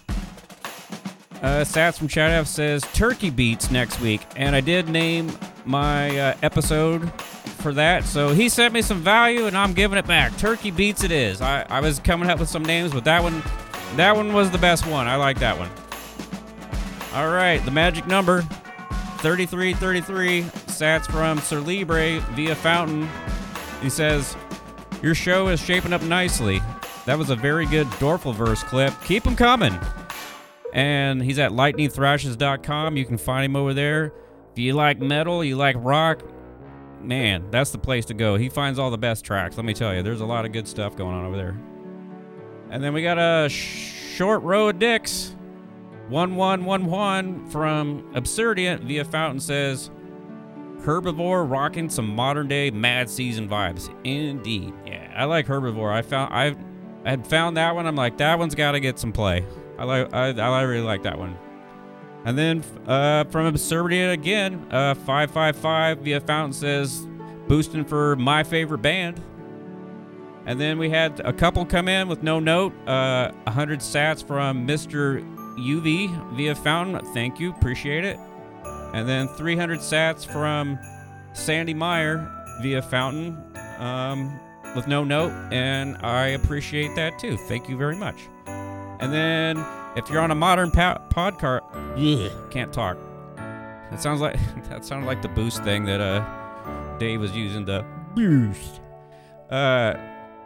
Uh, 1.43 1.65
Sats 1.65 1.99
from 1.99 2.09
Chad 2.09 2.31
F 2.31 2.47
says 2.47 2.83
Turkey 2.95 3.29
Beats 3.29 3.71
next 3.71 4.01
week. 4.01 4.23
And 4.37 4.57
I 4.57 4.63
did 4.63 4.89
name 4.89 5.31
my 5.67 6.19
uh, 6.19 6.37
episode 6.43 7.13
for 7.61 7.75
that. 7.75 8.05
So 8.05 8.31
he 8.31 8.49
sent 8.49 8.73
me 8.73 8.81
some 8.81 9.01
value 9.01 9.45
and 9.45 9.57
I'm 9.57 9.75
giving 9.75 9.99
it 9.99 10.07
back. 10.07 10.35
Turkey 10.39 10.71
Beats 10.71 11.05
it 11.05 11.13
is. 11.13 11.43
I, 11.43 11.67
I 11.69 11.81
was 11.81 11.99
coming 11.99 12.31
up 12.31 12.39
with 12.39 12.49
some 12.49 12.65
names, 12.65 12.93
but 12.93 13.05
that 13.05 13.23
one 13.23 13.43
that 13.97 14.17
one 14.17 14.33
was 14.33 14.51
the 14.51 14.59
best 14.59 14.87
one. 14.87 15.07
I 15.07 15.17
like 15.17 15.39
that 15.41 15.59
one. 15.59 15.71
All 17.17 17.31
right, 17.31 17.65
the 17.65 17.71
magic 17.71 18.07
number 18.07 18.43
3333 19.23 20.43
sats 20.67 21.11
from 21.11 21.39
Sir 21.39 21.61
Libre 21.61 22.21
via 22.35 22.55
Fountain. 22.55 23.09
He 23.81 23.89
says, 23.89 24.37
Your 25.03 25.15
show 25.15 25.49
is 25.49 25.59
shaping 25.59 25.95
up 25.95 26.03
nicely. 26.03 26.61
That 27.07 27.17
was 27.17 27.31
a 27.31 27.35
very 27.35 27.65
good 27.65 27.87
Dorfelverse 27.87 28.63
clip. 28.67 28.93
Keep 29.05 29.25
them 29.25 29.35
coming. 29.35 29.81
And 30.75 31.23
he's 31.23 31.39
at 31.39 31.53
lightningthrashes.com. 31.53 32.99
You 32.99 33.07
can 33.07 33.17
find 33.17 33.47
him 33.47 33.57
over 33.57 33.73
there. 33.73 34.13
If 34.53 34.59
you 34.59 34.75
like 34.75 35.01
metal, 35.01 35.43
you 35.43 35.57
like 35.57 35.77
rock, 35.79 36.21
man, 37.01 37.51
that's 37.51 37.71
the 37.71 37.79
place 37.79 38.05
to 38.07 38.15
go. 38.15 38.37
He 38.37 38.51
finds 38.51 38.79
all 38.79 38.91
the 38.91 38.99
best 38.99 39.25
tracks. 39.25 39.57
Let 39.57 39.65
me 39.65 39.73
tell 39.73 39.95
you, 39.95 40.03
there's 40.03 40.21
a 40.21 40.27
lot 40.27 40.45
of 40.45 40.53
good 40.53 40.69
stuff 40.69 40.97
going 40.97 41.15
on 41.15 41.25
over 41.25 41.37
there. 41.39 41.59
And 42.69 42.85
then 42.85 42.93
we 42.93 43.03
got 43.03 43.17
a 43.17 43.49
short 43.49 44.43
row 44.43 44.69
of 44.69 44.79
dicks 44.79 45.33
1111 46.09 47.51
from 47.51 48.11
Absurdient 48.15 48.85
via 48.85 49.05
Fountain 49.05 49.41
says, 49.41 49.91
Herbivore 50.81 51.51
rocking 51.51 51.89
some 51.89 52.09
modern 52.09 52.49
day 52.49 52.71
Mad 52.71 53.11
Season 53.11 53.49
vibes. 53.49 53.93
Indeed. 54.05 54.73
Yeah, 54.87 55.13
I 55.17 55.25
like 55.25 55.47
Herbivore. 55.47 55.93
I 55.93 56.03
found 56.03 56.33
I 56.33 56.55
I 57.05 57.11
had 57.11 57.27
found 57.27 57.57
that 57.57 57.75
one. 57.75 57.87
I'm 57.87 57.97
like, 57.97 58.19
that 58.19 58.39
one's 58.39 58.55
got 58.55 58.73
to 58.73 58.81
get 58.81 58.99
some 58.99 59.13
play. 59.13 59.45
I 59.79 59.85
like 59.85 60.13
I, 60.15 60.29
I 60.31 60.63
really 60.63 60.85
like 60.85 61.03
that 61.03 61.19
one. 61.19 61.37
And 62.25 62.37
then 62.37 62.65
uh, 62.87 63.25
from 63.25 63.47
Absurdient 63.47 64.13
again, 64.13 64.67
uh, 64.71 64.95
555 64.95 65.99
via 66.01 66.21
Fountain 66.21 66.53
says, 66.53 67.07
boosting 67.47 67.85
for 67.85 68.17
my 68.17 68.43
favorite 68.43 68.83
band. 68.83 69.23
And 70.45 70.61
then 70.61 70.79
we 70.79 70.91
had 70.91 71.21
a 71.21 71.33
couple 71.33 71.65
come 71.65 71.89
in 71.89 72.09
with 72.09 72.23
no 72.23 72.41
note. 72.41 72.73
Uh, 72.87 73.31
100 73.45 73.81
sats 73.81 74.27
from 74.27 74.67
Mr. 74.67 75.21
UV 75.57 76.35
via 76.35 76.55
Fountain. 76.55 77.05
Thank 77.13 77.41
you. 77.41 77.51
Appreciate 77.51 78.05
it. 78.05 78.19
And 78.95 79.09
then 79.09 79.29
300 79.29 79.81
sats 79.81 80.27
from 80.27 80.79
Sandy 81.33 81.75
Meyer 81.75 82.31
via 82.63 82.83
Fountain 82.83 83.37
um, 83.79 84.39
with 84.75 84.87
no 84.87 85.05
note. 85.05 85.33
And 85.53 85.97
I 85.99 86.29
appreciate 86.29 86.95
that 86.97 87.19
too. 87.19 87.37
Thank 87.49 87.69
you 87.69 87.77
very 87.77 87.97
much. 87.97 88.17
And 88.47 89.13
then 89.13 89.65
if 89.97 90.09
you're 90.09 90.21
on 90.21 90.31
a 90.31 90.35
modern 90.35 90.71
pa- 90.71 91.03
podcast, 91.11 92.51
can't 92.51 92.73
talk. 92.73 92.97
That 93.91 94.01
sounds 94.01 94.21
like 94.21 94.37
that 94.69 94.85
sounded 94.85 95.07
like 95.07 95.23
the 95.23 95.29
boost 95.29 95.63
thing 95.65 95.85
that 95.85 96.01
uh 96.01 96.25
Dave 96.99 97.21
was 97.21 97.33
using 97.33 97.67
to 97.67 97.85
boost. 98.15 98.81
Uh, 99.51 99.95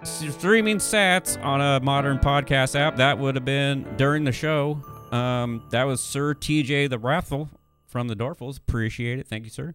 streaming 0.02 0.78
sats 0.78 1.42
on 1.42 1.60
a 1.60 1.80
modern 1.80 2.18
podcast 2.18 2.74
app. 2.78 2.96
That 2.96 3.18
would 3.18 3.34
have 3.36 3.44
been 3.44 3.86
during 3.96 4.24
the 4.24 4.32
show. 4.32 4.82
Um, 5.10 5.64
that 5.70 5.84
was 5.84 6.00
Sir 6.00 6.34
TJ 6.34 6.88
the 6.90 6.98
Wrathful 6.98 7.48
from 7.86 8.08
the 8.08 8.16
Dorfels. 8.16 8.58
Appreciate 8.58 9.18
it. 9.18 9.26
Thank 9.26 9.44
you, 9.44 9.50
sir. 9.50 9.74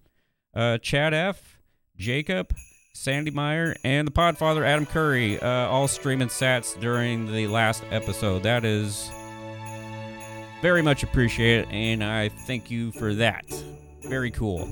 Uh, 0.53 0.77
Chad 0.77 1.13
F, 1.13 1.59
Jacob, 1.97 2.53
Sandy 2.93 3.31
Meyer, 3.31 3.75
and 3.83 4.07
the 4.07 4.11
Podfather 4.11 4.65
Adam 4.65 4.85
Curry, 4.85 5.39
uh, 5.39 5.67
all 5.67 5.87
streaming 5.87 6.29
sats 6.29 6.79
during 6.79 7.31
the 7.31 7.47
last 7.47 7.83
episode. 7.91 8.43
That 8.43 8.63
is 8.63 9.11
very 10.61 10.81
much 10.81 11.03
appreciated, 11.03 11.67
and 11.71 12.03
I 12.03 12.29
thank 12.29 12.71
you 12.71 12.91
for 12.93 13.13
that. 13.15 13.45
Very 14.03 14.31
cool. 14.31 14.69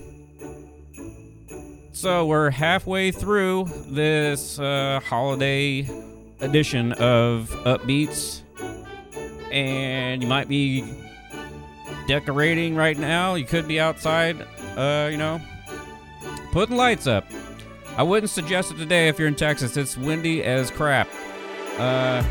So 1.92 2.26
we're 2.26 2.50
halfway 2.50 3.12
through 3.12 3.66
this 3.88 4.58
uh, 4.58 5.00
holiday 5.06 5.88
edition 6.40 6.94
of 6.94 7.50
Upbeats, 7.66 8.42
and 9.54 10.22
you 10.22 10.28
might 10.28 10.50
be 10.50 10.84
decorating 12.08 12.76
right 12.76 12.98
now. 12.98 13.36
You 13.36 13.46
could 13.46 13.68
be 13.68 13.80
outside, 13.80 14.42
uh, 14.76 15.10
you 15.12 15.18
know, 15.18 15.40
putting 16.52 16.76
lights 16.76 17.08
up. 17.08 17.26
I 17.96 18.04
wouldn't 18.04 18.32
suggest 18.32 18.72
it 18.72 18.78
today 18.78 19.08
if 19.08 19.20
you're 19.20 19.28
in 19.28 19.36
Texas. 19.36 19.78
It's 19.78 19.96
windy 19.96 20.44
as 20.44 20.72
crap. 20.72 21.08
Uh, 21.78 22.24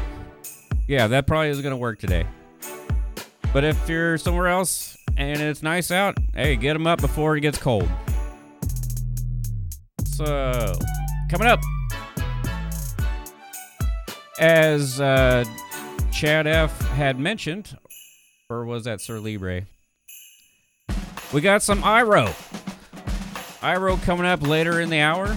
yeah, 0.88 1.06
that 1.06 1.26
probably 1.26 1.50
isn't 1.50 1.62
gonna 1.62 1.76
work 1.76 2.00
today. 2.00 2.26
But 3.52 3.64
if 3.64 3.88
you're 3.88 4.18
somewhere 4.18 4.48
else 4.48 4.96
and 5.16 5.40
it's 5.40 5.62
nice 5.62 5.90
out, 5.90 6.18
hey, 6.34 6.56
get 6.56 6.72
them 6.72 6.86
up 6.86 7.00
before 7.00 7.36
it 7.36 7.42
gets 7.42 7.58
cold. 7.58 7.88
So, 10.04 10.74
coming 11.30 11.46
up, 11.46 11.60
as 14.40 15.00
uh, 15.00 15.44
Chad 16.12 16.46
F 16.46 16.78
had 16.90 17.18
mentioned, 17.18 17.76
or 18.48 18.64
was 18.64 18.84
that 18.84 19.00
Sir 19.00 19.18
Libre? 19.18 19.62
We 21.32 21.40
got 21.40 21.62
some 21.62 21.82
Iro. 21.82 22.32
Iro 23.62 23.96
coming 23.96 24.26
up 24.26 24.42
later 24.42 24.80
in 24.80 24.90
the 24.90 25.00
hour. 25.00 25.36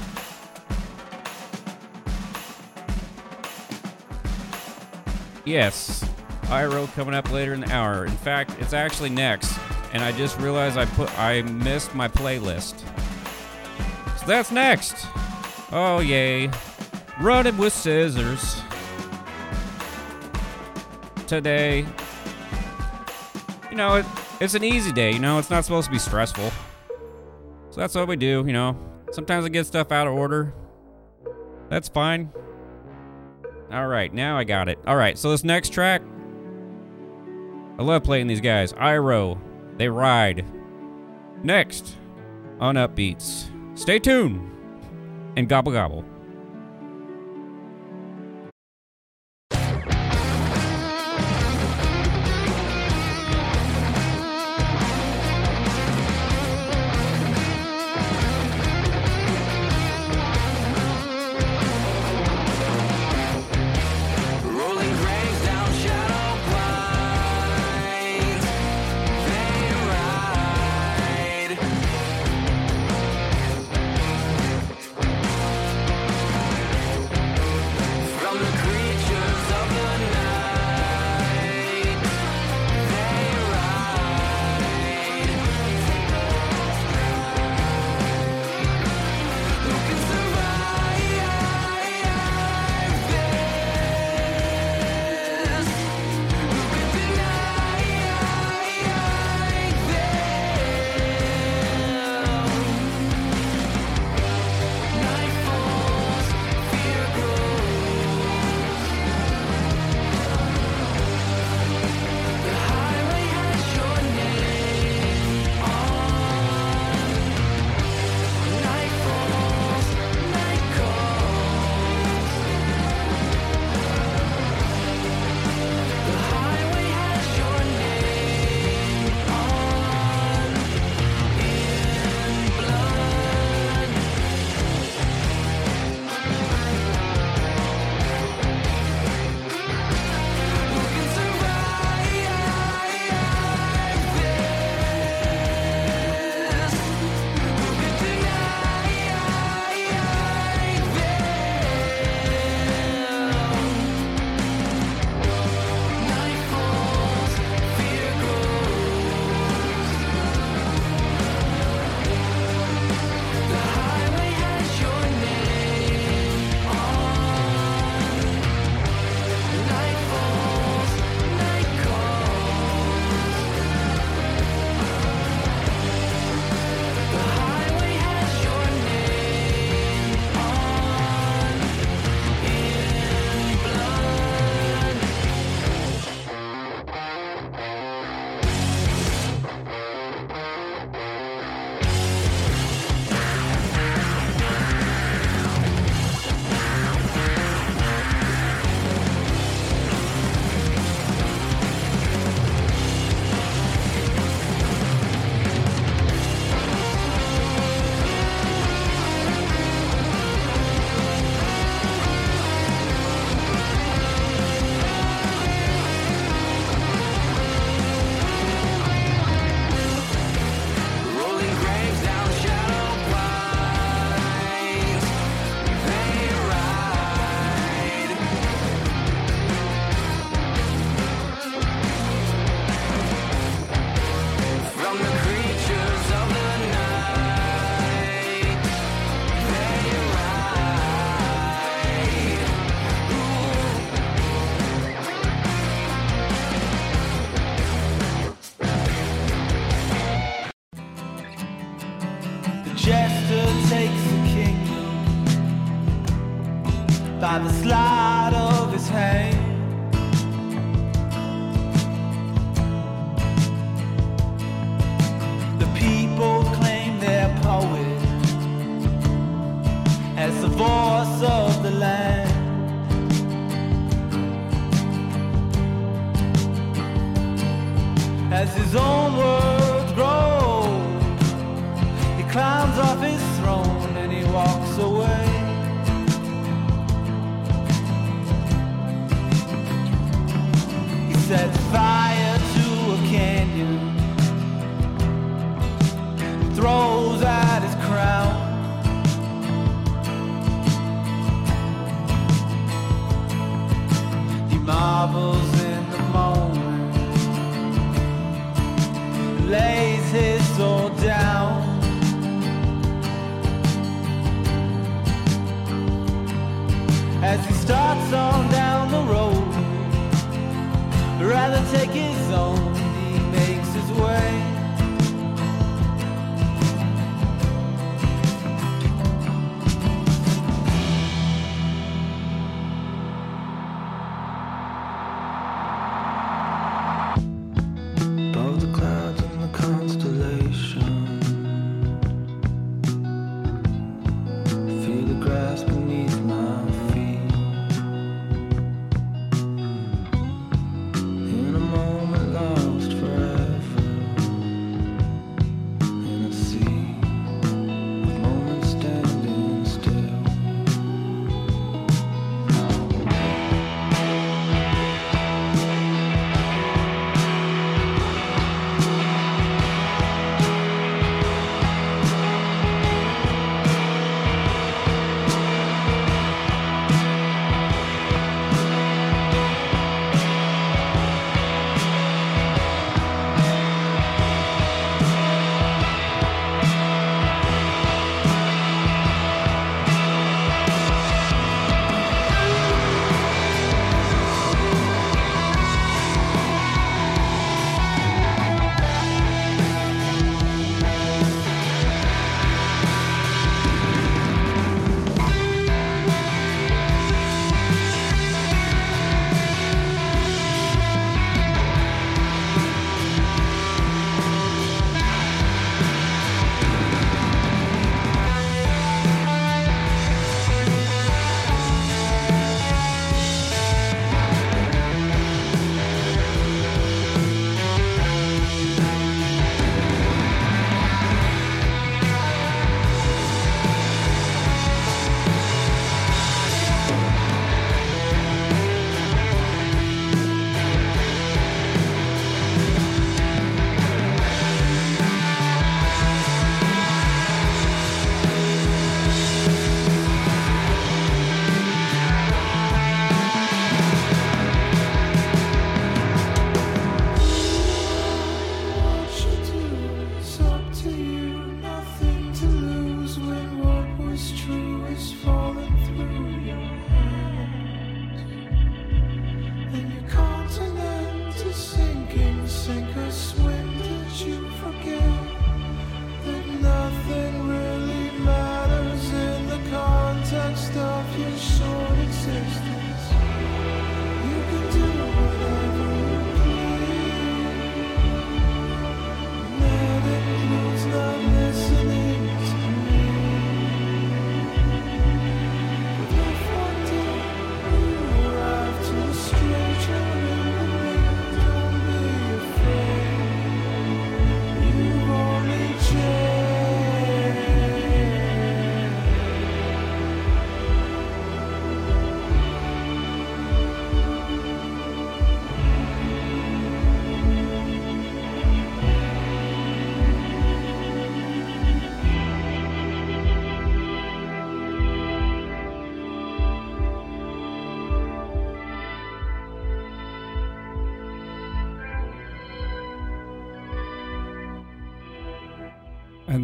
Yes, 5.46 6.08
Iro 6.50 6.88
coming 6.88 7.16
up 7.16 7.32
later 7.32 7.54
in 7.54 7.62
the 7.62 7.72
hour. 7.72 8.06
In 8.06 8.12
fact, 8.12 8.52
it's 8.60 8.74
actually 8.74 9.10
next, 9.10 9.58
and 9.94 10.04
I 10.04 10.12
just 10.12 10.40
realized 10.40 10.78
I 10.78 10.86
put 10.86 11.10
I 11.18 11.42
missed 11.44 11.96
my 11.96 12.08
playlist. 12.08 12.80
So 14.20 14.26
that's 14.28 14.52
next. 14.52 15.08
Oh 15.72 16.00
yay, 16.00 16.52
running 17.20 17.58
with 17.58 17.74
scissors. 17.74 18.62
Today, 21.28 21.86
you 23.72 23.78
know 23.78 23.96
it, 23.96 24.06
it's 24.40 24.54
an 24.54 24.64
easy 24.64 24.92
day. 24.92 25.12
You 25.12 25.20
know 25.20 25.40
it's 25.40 25.50
not 25.50 25.66
supposed 25.66 25.86
to 25.86 25.92
be 25.92 26.00
stressful. 26.00 26.52
So 27.72 27.82
that's 27.82 27.96
what 27.96 28.08
we 28.08 28.16
do. 28.16 28.44
You 28.46 28.54
know, 28.54 28.78
sometimes 29.12 29.44
I 29.44 29.50
get 29.50 29.66
stuff 29.66 29.92
out 29.92 30.08
of 30.08 30.14
order. 30.14 30.54
That's 31.70 31.90
fine. 31.90 32.32
All 33.72 33.88
right, 33.88 34.14
now 34.14 34.38
I 34.38 34.44
got 34.44 34.70
it. 34.70 34.78
All 34.86 34.96
right, 34.96 35.18
so 35.18 35.32
this 35.32 35.44
next 35.44 35.74
track, 35.74 36.02
I 37.80 37.84
love 37.84 38.04
playing 38.04 38.28
these 38.28 38.42
guys. 38.42 38.74
Iro, 38.74 39.42
they 39.78 39.90
ride. 39.90 40.46
Next 41.44 41.96
on 42.60 42.76
Upbeats. 42.76 43.50
Stay 43.78 44.00
tuned 44.00 44.52
and 45.36 45.50
gobble 45.50 45.72
gobble. 45.72 46.06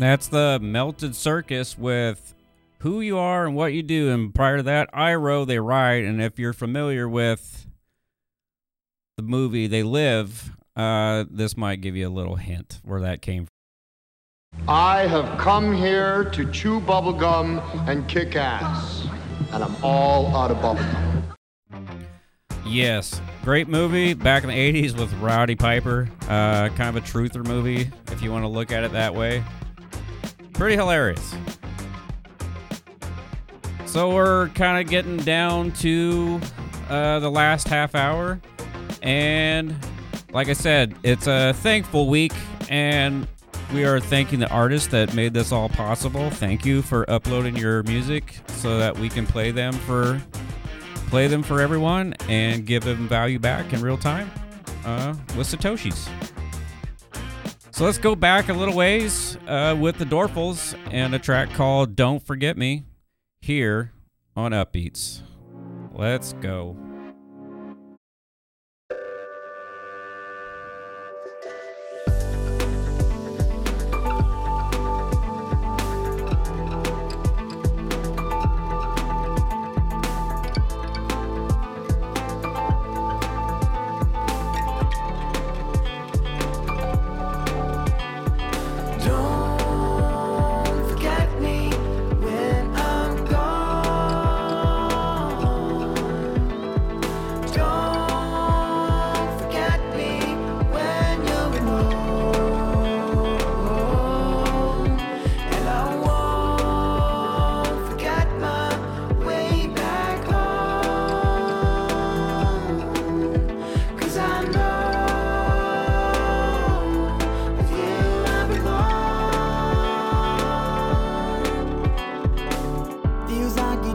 That's 0.01 0.29
the 0.29 0.57
Melted 0.59 1.15
Circus 1.15 1.77
with 1.77 2.33
who 2.79 3.01
you 3.01 3.19
are 3.19 3.45
and 3.45 3.55
what 3.55 3.73
you 3.73 3.83
do. 3.83 4.09
And 4.09 4.33
prior 4.33 4.57
to 4.57 4.63
that, 4.63 4.89
Iro, 4.95 5.45
They 5.45 5.59
Ride. 5.59 6.05
And 6.05 6.19
if 6.19 6.39
you're 6.39 6.53
familiar 6.53 7.07
with 7.07 7.67
the 9.17 9.21
movie 9.21 9.67
They 9.67 9.83
Live, 9.83 10.57
uh, 10.75 11.25
this 11.29 11.55
might 11.55 11.81
give 11.81 11.95
you 11.95 12.07
a 12.07 12.09
little 12.09 12.37
hint 12.37 12.79
where 12.83 13.01
that 13.01 13.21
came 13.21 13.45
from. 13.45 14.67
I 14.67 15.01
have 15.05 15.37
come 15.37 15.71
here 15.71 16.23
to 16.31 16.51
chew 16.51 16.79
bubblegum 16.79 17.61
and 17.87 18.07
kick 18.07 18.35
ass. 18.35 19.07
and 19.51 19.63
I'm 19.63 19.75
all 19.83 20.35
out 20.35 20.49
of 20.49 20.57
bubblegum. 20.57 21.21
Yes, 22.65 23.21
great 23.43 23.67
movie 23.67 24.15
back 24.15 24.41
in 24.41 24.49
the 24.49 24.55
80s 24.55 24.97
with 24.97 25.13
Roddy 25.19 25.55
Piper. 25.55 26.09
Uh, 26.23 26.69
kind 26.69 26.89
of 26.89 26.95
a 26.95 27.01
truther 27.01 27.45
movie, 27.45 27.91
if 28.07 28.23
you 28.23 28.31
want 28.31 28.45
to 28.45 28.47
look 28.47 28.71
at 28.71 28.83
it 28.83 28.93
that 28.93 29.13
way. 29.13 29.43
Pretty 30.61 30.75
hilarious. 30.75 31.33
So 33.87 34.13
we're 34.13 34.49
kind 34.49 34.79
of 34.79 34.87
getting 34.87 35.17
down 35.17 35.71
to 35.71 36.39
uh, 36.87 37.17
the 37.17 37.31
last 37.31 37.67
half 37.67 37.95
hour. 37.95 38.39
And 39.01 39.75
like 40.33 40.49
I 40.49 40.53
said, 40.53 40.93
it's 41.01 41.25
a 41.25 41.53
thankful 41.53 42.09
week. 42.09 42.33
And 42.69 43.27
we 43.73 43.85
are 43.85 43.99
thanking 43.99 44.37
the 44.37 44.51
artists 44.51 44.89
that 44.89 45.15
made 45.15 45.33
this 45.33 45.51
all 45.51 45.67
possible. 45.67 46.29
Thank 46.29 46.63
you 46.63 46.83
for 46.83 47.09
uploading 47.09 47.55
your 47.55 47.81
music 47.81 48.35
so 48.45 48.77
that 48.77 48.95
we 48.95 49.09
can 49.09 49.25
play 49.25 49.49
them 49.49 49.73
for 49.73 50.21
play 51.07 51.25
them 51.25 51.41
for 51.41 51.59
everyone 51.59 52.13
and 52.29 52.67
give 52.67 52.83
them 52.83 53.07
value 53.07 53.39
back 53.39 53.73
in 53.73 53.81
real 53.81 53.97
time 53.97 54.29
uh, 54.85 55.15
with 55.35 55.47
Satoshis. 55.47 56.07
So 57.81 57.85
let's 57.85 57.97
go 57.97 58.15
back 58.15 58.47
a 58.49 58.53
little 58.53 58.75
ways 58.75 59.39
uh, 59.47 59.75
with 59.75 59.97
the 59.97 60.05
Dorfels 60.05 60.77
and 60.91 61.15
a 61.15 61.17
track 61.17 61.51
called 61.53 61.95
Don't 61.95 62.23
Forget 62.23 62.55
Me 62.55 62.83
here 63.41 63.91
on 64.35 64.51
Upbeats. 64.51 65.21
Let's 65.91 66.33
go. 66.33 66.77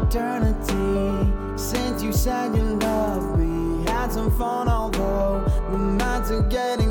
Eternity 0.09 1.33
since 1.57 2.03
you 2.03 2.13
said 2.13 2.55
you 2.55 2.63
loved 2.63 3.39
me. 3.39 3.85
Had 3.91 4.13
some 4.13 4.31
fun, 4.31 4.69
although 4.69 5.41
my 5.71 5.97
nights 5.97 6.31
are 6.31 6.43
getting 6.43 6.86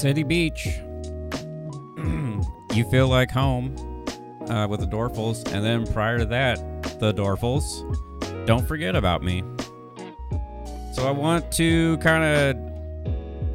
City 0.00 0.22
Beach. 0.22 0.66
you 2.72 2.88
feel 2.90 3.06
like 3.06 3.30
home 3.30 3.76
uh, 4.48 4.66
with 4.66 4.80
the 4.80 4.86
Dorfels, 4.86 5.46
and 5.52 5.62
then 5.62 5.86
prior 5.92 6.16
to 6.16 6.24
that, 6.24 6.56
the 7.00 7.12
Dorfels. 7.12 7.84
Don't 8.46 8.66
forget 8.66 8.96
about 8.96 9.22
me. 9.22 9.44
So 10.94 11.06
I 11.06 11.10
want 11.10 11.52
to 11.52 11.98
kind 11.98 12.24
of 12.24 12.56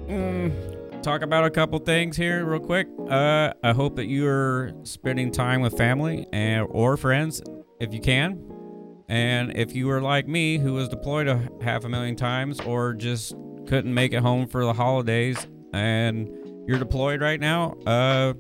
mm, 0.08 1.02
talk 1.02 1.24
about 1.24 1.46
a 1.46 1.50
couple 1.50 1.80
things 1.80 2.16
here 2.16 2.46
real 2.46 2.60
quick. 2.60 2.90
Uh, 3.10 3.52
I 3.64 3.74
hope 3.74 3.96
that 3.96 4.06
you're 4.06 4.72
spending 4.84 5.32
time 5.32 5.62
with 5.62 5.76
family 5.76 6.28
and 6.32 6.68
or 6.70 6.96
friends 6.96 7.42
if 7.80 7.92
you 7.92 8.00
can. 8.00 8.40
And 9.10 9.58
if 9.58 9.76
you 9.76 9.88
were 9.88 10.00
like 10.00 10.28
me, 10.28 10.60
who 10.60 10.74
was 10.74 10.90
deployed 10.90 11.28
a 11.28 11.50
half 11.64 11.86
a 11.86 11.90
million 11.90 12.16
times 12.16 12.60
or 12.60 12.94
just 12.94 13.34
couldn't 13.66 13.96
make 13.96 14.14
it 14.14 14.22
home 14.22 14.46
for 14.46 14.64
the 14.64 14.74
holidays, 14.74 15.48
and 15.76 16.30
you're 16.68 16.80
deployed 16.80 17.22
right 17.22 17.40
now, 17.40 17.76
uh, 17.86 18.34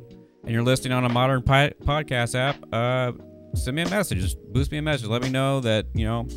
and 0.43 0.51
you're 0.51 0.63
listening 0.63 0.93
on 0.93 1.05
a 1.05 1.09
modern 1.09 1.41
pi- 1.41 1.73
podcast 1.83 2.35
app, 2.35 2.55
uh, 2.71 3.11
send 3.55 3.75
me 3.75 3.83
a 3.83 3.89
message. 3.89 4.19
Just 4.19 4.37
boost 4.53 4.71
me 4.71 4.77
a 4.77 4.81
message. 4.81 5.07
Let 5.07 5.21
me 5.21 5.29
know 5.29 5.59
that 5.59 5.85
you 5.93 6.05
know 6.05 6.27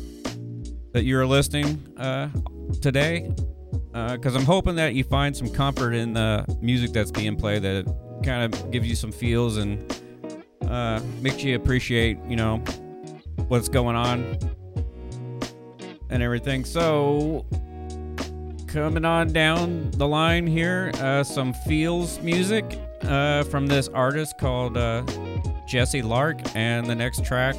that 0.93 1.03
you're 1.03 1.25
listening 1.25 1.81
uh, 1.97 2.29
today, 2.81 3.31
because 3.91 4.35
I'm 4.35 4.45
hoping 4.45 4.75
that 4.75 4.93
you 4.93 5.03
find 5.03 5.35
some 5.35 5.49
comfort 5.49 5.93
in 5.93 6.13
the 6.13 6.45
music 6.61 6.91
that's 6.91 7.11
being 7.11 7.35
played. 7.35 7.61
That 7.63 7.85
kind 8.23 8.53
of 8.53 8.71
gives 8.71 8.87
you 8.87 8.95
some 8.95 9.11
feels 9.11 9.57
and 9.57 9.91
uh, 10.67 10.99
makes 11.21 11.43
you 11.43 11.55
appreciate, 11.55 12.17
you 12.27 12.35
know, 12.35 12.57
what's 13.47 13.69
going 13.69 13.95
on 13.95 14.37
and 16.09 16.23
everything. 16.23 16.65
So, 16.65 17.45
coming 18.71 19.05
on 19.05 19.33
down 19.33 19.89
the 19.91 20.07
line 20.07 20.45
here, 20.45 20.91
uh, 20.95 21.23
some 21.23 21.53
feels 21.53 22.19
music 22.21 22.79
uh, 23.01 23.43
from 23.43 23.67
this 23.67 23.87
artist 23.89 24.37
called 24.37 24.77
uh, 24.77 25.03
Jesse 25.67 26.01
Lark, 26.01 26.39
and 26.55 26.85
the 26.85 26.95
next 26.95 27.25
track 27.25 27.55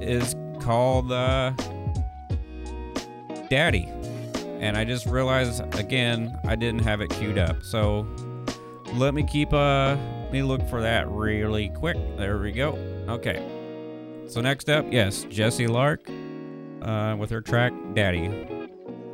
is 0.00 0.34
called 0.60 1.12
uh, 1.12 1.52
Daddy. 3.50 3.88
And 4.60 4.76
I 4.76 4.84
just 4.84 5.06
realized 5.06 5.62
again 5.74 6.38
I 6.44 6.56
didn't 6.56 6.80
have 6.80 7.00
it 7.00 7.10
queued 7.10 7.38
up, 7.38 7.62
so 7.62 8.06
let 8.94 9.14
me 9.14 9.22
keep 9.22 9.52
uh 9.52 9.96
me 10.32 10.42
look 10.42 10.66
for 10.68 10.80
that 10.80 11.08
really 11.08 11.68
quick. 11.70 11.96
There 12.16 12.38
we 12.38 12.52
go. 12.52 12.72
Okay. 13.08 13.46
So 14.28 14.40
next 14.40 14.68
up, 14.68 14.86
yes, 14.90 15.24
Jesse 15.24 15.66
Lark 15.66 16.10
uh, 16.82 17.16
with 17.18 17.30
her 17.30 17.40
track 17.40 17.72
Daddy 17.94 18.57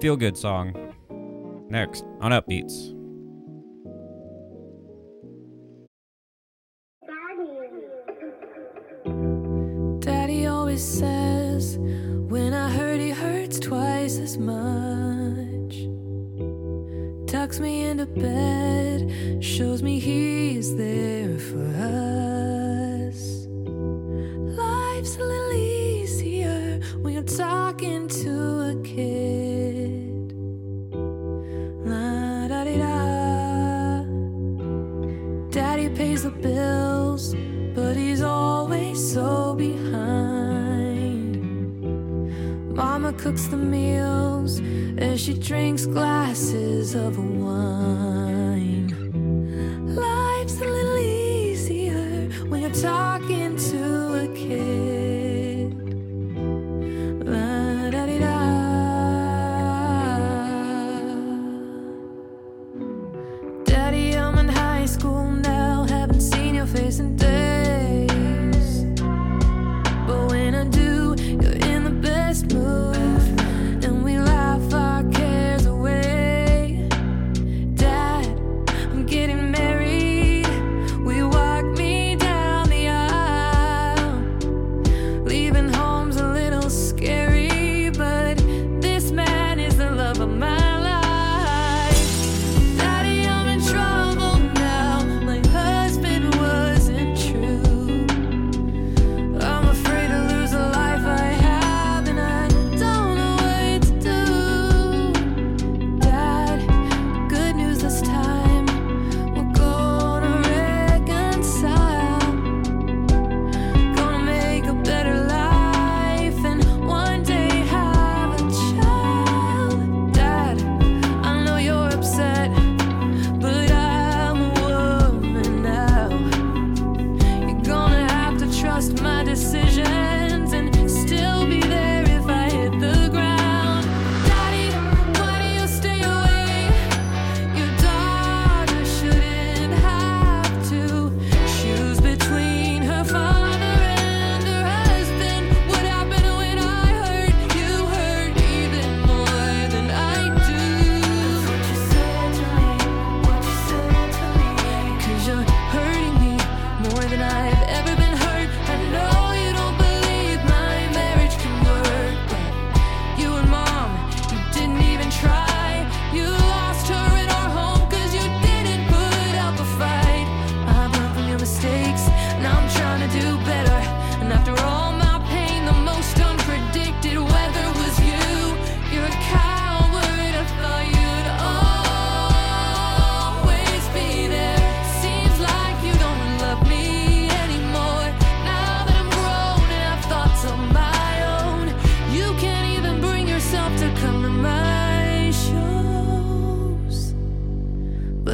feel 0.05 0.17
good 0.19 0.37
song. 0.37 0.71
Next 1.71 2.05
on 2.21 2.31
Upbeats. 2.31 2.93
Daddy 10.01 10.47
always 10.47 10.85
says, 10.85 11.79
when 11.79 12.53
I 12.53 12.69
hurt, 12.69 13.01
he 13.01 13.13
hurts 13.13 13.59
twice 13.59 14.19
as 14.19 14.37
much. 14.37 15.75
Tucks 17.27 17.59
me 17.59 17.87
into 17.87 18.05
bed, 18.05 19.43
shows 19.43 19.83
me 19.83 19.99
he's 20.01 20.77
there 20.77 21.39
for 21.39 21.65
us. 21.79 23.47
Life's 24.61 25.17
a 25.17 25.25
little 25.25 25.53
easier 25.55 26.79
when 27.01 27.15
you're 27.15 27.23
talking 27.23 28.07
to 28.09 28.71
a 28.71 28.83
kid. 28.85 29.44
pays 35.95 36.25
the 36.25 36.31
bills, 36.31 37.35
but 37.75 37.97
he's 37.97 38.21
always 38.21 39.13
so 39.13 39.55
behind. 39.55 41.41
Mama 42.75 43.13
cooks 43.13 43.47
the 43.47 43.57
meals 43.57 44.59
and 44.59 45.19
she 45.21 45.35
drinks 45.35 45.87
glasses 45.87 46.95
of 46.97 47.17
wine. 47.19 48.89
Life's 49.95 50.61
a 50.61 50.65
little 50.65 50.99
easier 50.99 52.29
when 52.49 52.63
you're 52.63 52.71
talking. 52.71 53.44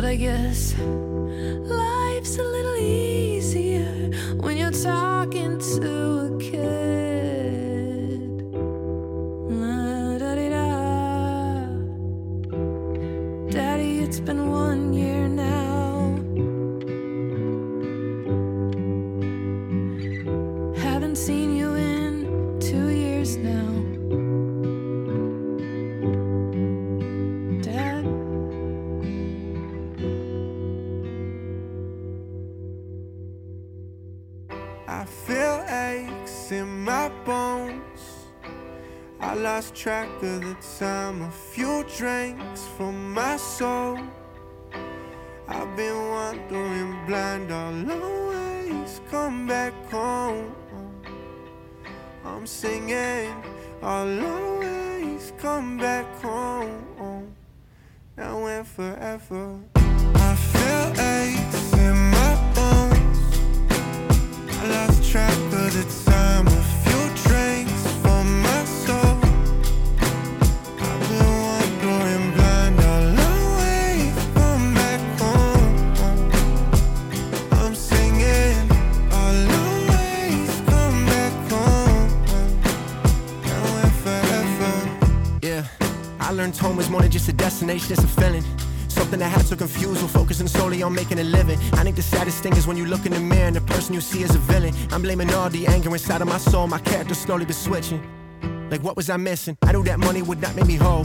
But 0.00 0.08
I 0.08 0.16
guess 0.16 0.74
life's 0.78 2.38
a 2.38 2.42
little 2.42 2.76
easier 2.76 4.10
when 4.36 4.56
you're 4.56 4.70
talking 4.70 5.58
to 5.58 6.09
track 39.80 40.10
of 40.22 40.42
the 40.42 40.54
time. 40.78 41.22
A 41.22 41.30
few 41.30 41.82
drinks 41.96 42.68
from 42.76 43.14
my 43.14 43.38
soul. 43.38 43.98
I've 45.48 45.74
been 45.74 45.96
wandering 46.10 47.06
blind. 47.06 47.50
I'll 47.50 47.90
always 47.90 49.00
come 49.10 49.46
back 49.46 49.72
home. 49.90 50.54
I'm 52.26 52.46
singing. 52.46 53.32
I'll 53.82 54.26
always 54.26 55.32
come 55.38 55.78
back 55.78 56.04
home. 56.20 57.34
Now 58.18 58.44
and 58.44 58.66
forever. 58.66 59.60
I 59.76 60.34
feel 60.50 60.88
aches 61.16 61.72
in 61.72 61.96
my 62.16 62.34
bones. 62.54 63.18
I 64.60 64.66
lost 64.74 65.10
track 65.10 65.38
of 65.54 65.72
the 65.72 66.10
time. 66.10 66.59
I 86.30 86.32
learned 86.32 86.56
home 86.56 86.78
is 86.78 86.88
more 86.88 87.00
than 87.00 87.10
just 87.10 87.28
a 87.28 87.32
destination, 87.32 87.92
it's 87.92 88.04
a 88.04 88.06
feeling. 88.06 88.44
Something 88.86 89.18
that 89.18 89.30
had 89.30 89.46
to 89.46 89.56
confuse 89.56 90.00
with 90.00 90.12
focusing 90.12 90.46
solely 90.46 90.80
on 90.80 90.94
making 90.94 91.18
a 91.18 91.24
living. 91.24 91.58
I 91.72 91.82
think 91.82 91.96
the 91.96 92.02
saddest 92.02 92.40
thing 92.40 92.52
is 92.56 92.68
when 92.68 92.76
you 92.76 92.86
look 92.86 93.04
in 93.04 93.10
the 93.10 93.18
mirror 93.18 93.48
and 93.48 93.56
the 93.56 93.60
person 93.62 93.94
you 93.94 94.00
see 94.00 94.22
is 94.22 94.32
a 94.36 94.38
villain. 94.38 94.72
I'm 94.92 95.02
blaming 95.02 95.28
all 95.34 95.50
the 95.50 95.66
anger 95.66 95.90
inside 95.90 96.22
of 96.22 96.28
my 96.28 96.38
soul, 96.38 96.68
my 96.68 96.78
character 96.78 97.14
slowly 97.14 97.46
been 97.46 97.54
switching. 97.54 98.00
Like, 98.70 98.80
what 98.84 98.94
was 98.94 99.10
I 99.10 99.16
missing? 99.16 99.58
I 99.62 99.72
knew 99.72 99.82
that 99.82 99.98
money 99.98 100.22
would 100.22 100.40
not 100.40 100.54
make 100.54 100.66
me 100.66 100.76
whole. 100.76 101.04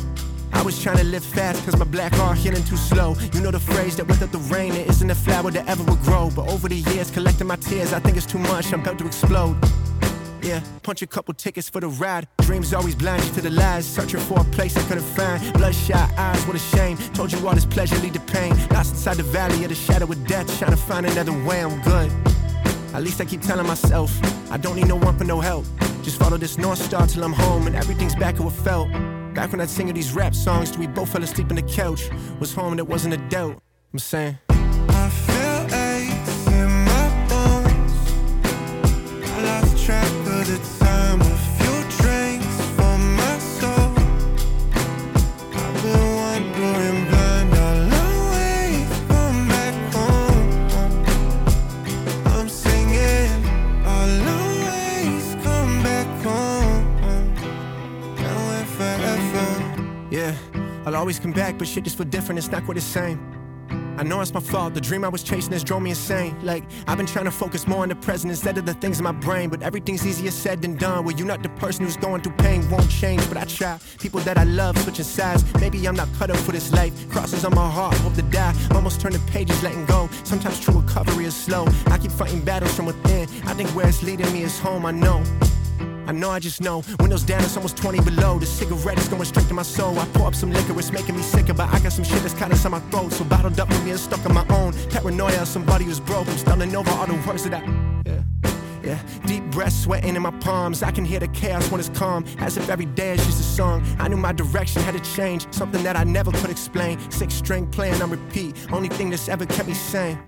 I 0.53 0.61
was 0.61 0.80
trying 0.80 0.97
to 0.97 1.03
live 1.03 1.26
fast, 1.26 1.65
cause 1.65 1.76
my 1.76 1.86
black 1.86 2.13
heart 2.13 2.38
healing 2.38 2.63
too 2.63 2.78
slow. 2.78 3.15
You 3.34 3.41
know 3.41 3.49
the 3.49 3.59
phrase 3.59 3.95
that 3.95 4.05
without 4.05 4.32
the 4.32 4.38
rain, 4.53 4.73
it 4.73 4.88
isn't 4.91 5.09
a 5.09 5.15
flower 5.15 5.49
that 5.49 5.67
ever 5.67 5.84
will 5.86 6.01
grow. 6.03 6.30
But 6.36 6.49
over 6.49 6.69
the 6.69 6.78
years, 6.91 7.09
collecting 7.09 7.47
my 7.47 7.55
tears, 7.55 7.93
I 7.93 7.99
think 7.99 8.15
it's 8.15 8.28
too 8.28 8.38
much, 8.38 8.71
I'm 8.71 8.82
about 8.82 8.99
to 8.99 9.07
explode. 9.07 9.57
Yeah, 10.46 10.62
punch 10.84 11.02
a 11.02 11.08
couple 11.08 11.34
tickets 11.34 11.70
for 11.70 11.82
the 11.82 11.88
ride. 11.88 12.28
Dreams 12.41 12.72
always 12.72 12.93
blind 12.93 13.24
you 13.24 13.34
to 13.34 13.41
the 13.41 13.50
lies. 13.50 13.84
Searching 13.84 14.20
for 14.20 14.41
a 14.41 14.43
place 14.43 14.78
I 14.78 14.84
couldn't 14.84 15.04
find. 15.04 15.41
Bloodshot 15.54 16.12
eyes, 16.20 16.46
what 16.46 16.56
a 16.56 16.60
shame. 16.60 16.98
Told 17.16 17.32
you 17.32 17.48
all 17.48 17.56
this 17.56 17.66
pleasure 17.66 17.98
lead 17.98 18.14
to 18.14 18.20
pain. 18.20 18.56
Lost 18.70 18.91
inside 18.91 19.18
the 19.18 19.24
valley 19.24 19.64
of 19.64 19.70
the 19.70 19.76
shadow 19.76 20.06
of 20.06 20.28
death. 20.28 20.48
Trying 20.60 20.70
to 20.70 20.78
find 20.78 21.08
another 21.08 21.34
way, 21.46 21.64
I'm 21.64 21.82
good. 21.82 22.12
At 22.93 23.02
least 23.02 23.20
I 23.20 23.26
keep 23.26 23.41
telling 23.41 23.66
myself, 23.66 24.12
I 24.52 24.58
don't 24.58 24.76
need 24.76 24.88
no 24.88 24.98
one 24.98 25.18
for 25.18 25.24
no 25.24 25.39
help. 25.39 25.66
Just 26.04 26.20
follow 26.20 26.38
this 26.38 26.60
North 26.60 26.78
Star 26.80 27.08
till 27.08 27.24
I'm 27.24 27.34
home 27.34 27.66
and 27.66 27.76
everything's 27.76 28.14
back 28.14 28.38
how 28.38 28.48
it 28.48 28.52
felt. 28.52 28.91
Back 29.34 29.52
when 29.52 29.62
I'd 29.62 29.70
sing 29.70 29.91
these 29.93 30.14
rap 30.14 30.36
songs 30.36 30.70
till 30.70 30.80
we 30.80 30.86
both 30.86 31.10
fell 31.12 31.24
asleep 31.24 31.50
on 31.50 31.56
the 31.56 31.64
couch. 31.64 32.08
Was 32.39 32.54
home 32.54 32.74
and 32.74 32.80
it 32.80 32.88
wasn't 32.88 33.16
a 33.16 33.18
doubt. 33.30 33.60
I'm 33.93 33.98
saying. 33.98 34.38
Back, 61.36 61.58
but 61.58 61.68
shit 61.68 61.84
just 61.84 61.98
feel 61.98 62.08
different. 62.08 62.40
It's 62.40 62.50
not 62.50 62.64
quite 62.64 62.76
the 62.76 62.82
same. 62.82 63.20
I 63.98 64.04
know 64.04 64.20
it's 64.22 64.34
my 64.34 64.42
fault. 64.42 64.74
The 64.74 64.82
dream 64.82 65.04
I 65.06 65.08
was 65.08 65.24
chasing 65.24 65.54
has 65.54 65.64
drove 65.64 65.82
me 65.82 65.92
insane. 65.92 66.36
Like, 66.44 66.64
I've 66.88 66.98
been 66.98 67.06
trying 67.06 67.26
to 67.26 67.32
focus 67.32 67.66
more 67.66 67.84
on 67.84 67.90
the 67.90 67.96
present 67.96 68.30
instead 68.30 68.58
of 68.58 68.66
the 68.66 68.74
things 68.74 69.00
in 69.00 69.04
my 69.04 69.14
brain. 69.14 69.50
But 69.50 69.62
everything's 69.64 70.06
easier 70.06 70.32
said 70.32 70.62
than 70.62 70.76
done. 70.76 71.06
Well, 71.06 71.16
you're 71.16 71.28
not 71.28 71.44
the 71.44 71.50
person 71.50 71.86
who's 71.86 71.96
going 71.98 72.22
through 72.22 72.36
pain, 72.38 72.70
won't 72.70 72.90
change. 72.90 73.28
But 73.30 73.38
I 73.38 73.46
try. 73.46 73.80
People 74.00 74.20
that 74.22 74.38
I 74.38 74.44
love 74.44 74.78
switching 74.80 75.06
sides. 75.06 75.44
Maybe 75.60 75.86
I'm 75.88 75.96
not 75.96 76.10
cut 76.18 76.30
up 76.30 76.38
for 76.38 76.52
this 76.52 76.72
life. 76.74 76.94
Crosses 77.10 77.46
on 77.46 77.56
my 77.56 77.70
heart, 77.70 77.96
hope 77.98 78.16
to 78.16 78.22
die. 78.24 78.54
Almost 78.72 79.00
turn 79.00 79.14
the 79.14 79.20
pages, 79.32 79.62
letting 79.64 79.86
go. 79.86 80.10
Sometimes 80.24 80.60
true 80.60 80.80
recovery 80.80 81.26
is 81.26 81.36
slow. 81.36 81.66
I 81.88 81.98
keep 81.98 82.12
fighting 82.12 82.42
battles 82.42 82.76
from 82.76 82.86
within. 82.86 83.30
I 83.46 83.54
think 83.54 83.70
where 83.70 83.88
it's 83.88 84.04
leading 84.04 84.32
me 84.34 84.44
is 84.44 84.60
home, 84.60 84.86
I 84.86 84.92
know. 84.92 85.24
I 86.08 86.12
know, 86.12 86.30
I 86.30 86.39
just 86.39 86.62
know. 86.62 86.84
Windows 86.99 87.24
down, 87.24 87.43
it's 87.43 87.58
almost 87.58 87.78
20 87.78 88.01
below. 88.01 88.38
The 88.38 88.45
cigarette 88.45 88.99
is 88.99 89.08
going 89.08 89.26
straight 89.26 89.47
to 89.47 89.53
my 89.53 89.64
soul. 89.64 89.97
I 89.97 90.06
pour 90.08 90.28
up 90.28 90.36
some 90.36 90.51
liquor, 90.51 90.78
it's 90.78 90.91
making 90.91 91.16
me 91.16 91.22
sicker. 91.22 91.53
But 91.53 91.74
I 91.74 91.80
got 91.80 91.93
some 91.93 92.03
shit 92.03 92.22
that's 92.22 92.34
caught 92.34 92.51
inside 92.51 92.70
my 92.70 92.80
throat. 92.91 93.12
So 93.14 93.24
bottled 93.24 93.60
up 93.60 93.70
with 93.70 93.84
me 93.84 93.91
and 93.91 93.99
stuck 93.99 94.26
on 94.26 94.34
my 94.34 94.45
own. 94.49 94.74
Paranoia, 94.89 95.45
somebody 95.45 95.86
who's 95.86 95.99
broke. 95.99 96.28
I'm 96.28 96.38
stumbling 96.38 96.76
over 96.76 96.91
all 96.91 97.08
the 97.08 97.16
words 97.28 97.43
that 97.43 97.53
I. 97.56 98.01
Yeah. 98.06 98.22
Yeah, 98.84 98.99
deep 99.26 99.43
breath 99.45 99.74
sweating 99.74 100.16
in 100.16 100.22
my 100.22 100.30
palms. 100.30 100.84
I 100.84 100.91
can 100.91 101.06
hear 101.06 101.20
the 101.20 101.28
chaos 101.30 101.72
when 101.72 101.80
it's 101.80 101.89
calm, 101.89 102.24
as 102.38 102.56
if 102.56 102.70
every 102.70 102.86
day 102.86 103.14
is 103.14 103.26
just 103.26 103.39
a 103.39 103.43
song. 103.43 103.84
I 103.97 104.08
knew 104.08 104.18
my 104.18 104.32
direction 104.32 104.84
had 104.84 104.93
to 104.93 105.16
change, 105.16 105.51
something 105.51 105.82
that 105.82 105.95
I 105.95 106.03
never 106.03 106.32
could 106.32 106.51
explain. 106.51 106.99
Six 107.10 107.34
string 107.34 107.66
playing 107.66 107.99
on 108.03 108.12
repeat, 108.12 108.56
only 108.72 108.89
thing 108.89 109.10
that's 109.10 109.28
ever 109.28 109.47
kept 109.47 109.68
me 109.68 109.74
sane. 109.74 110.20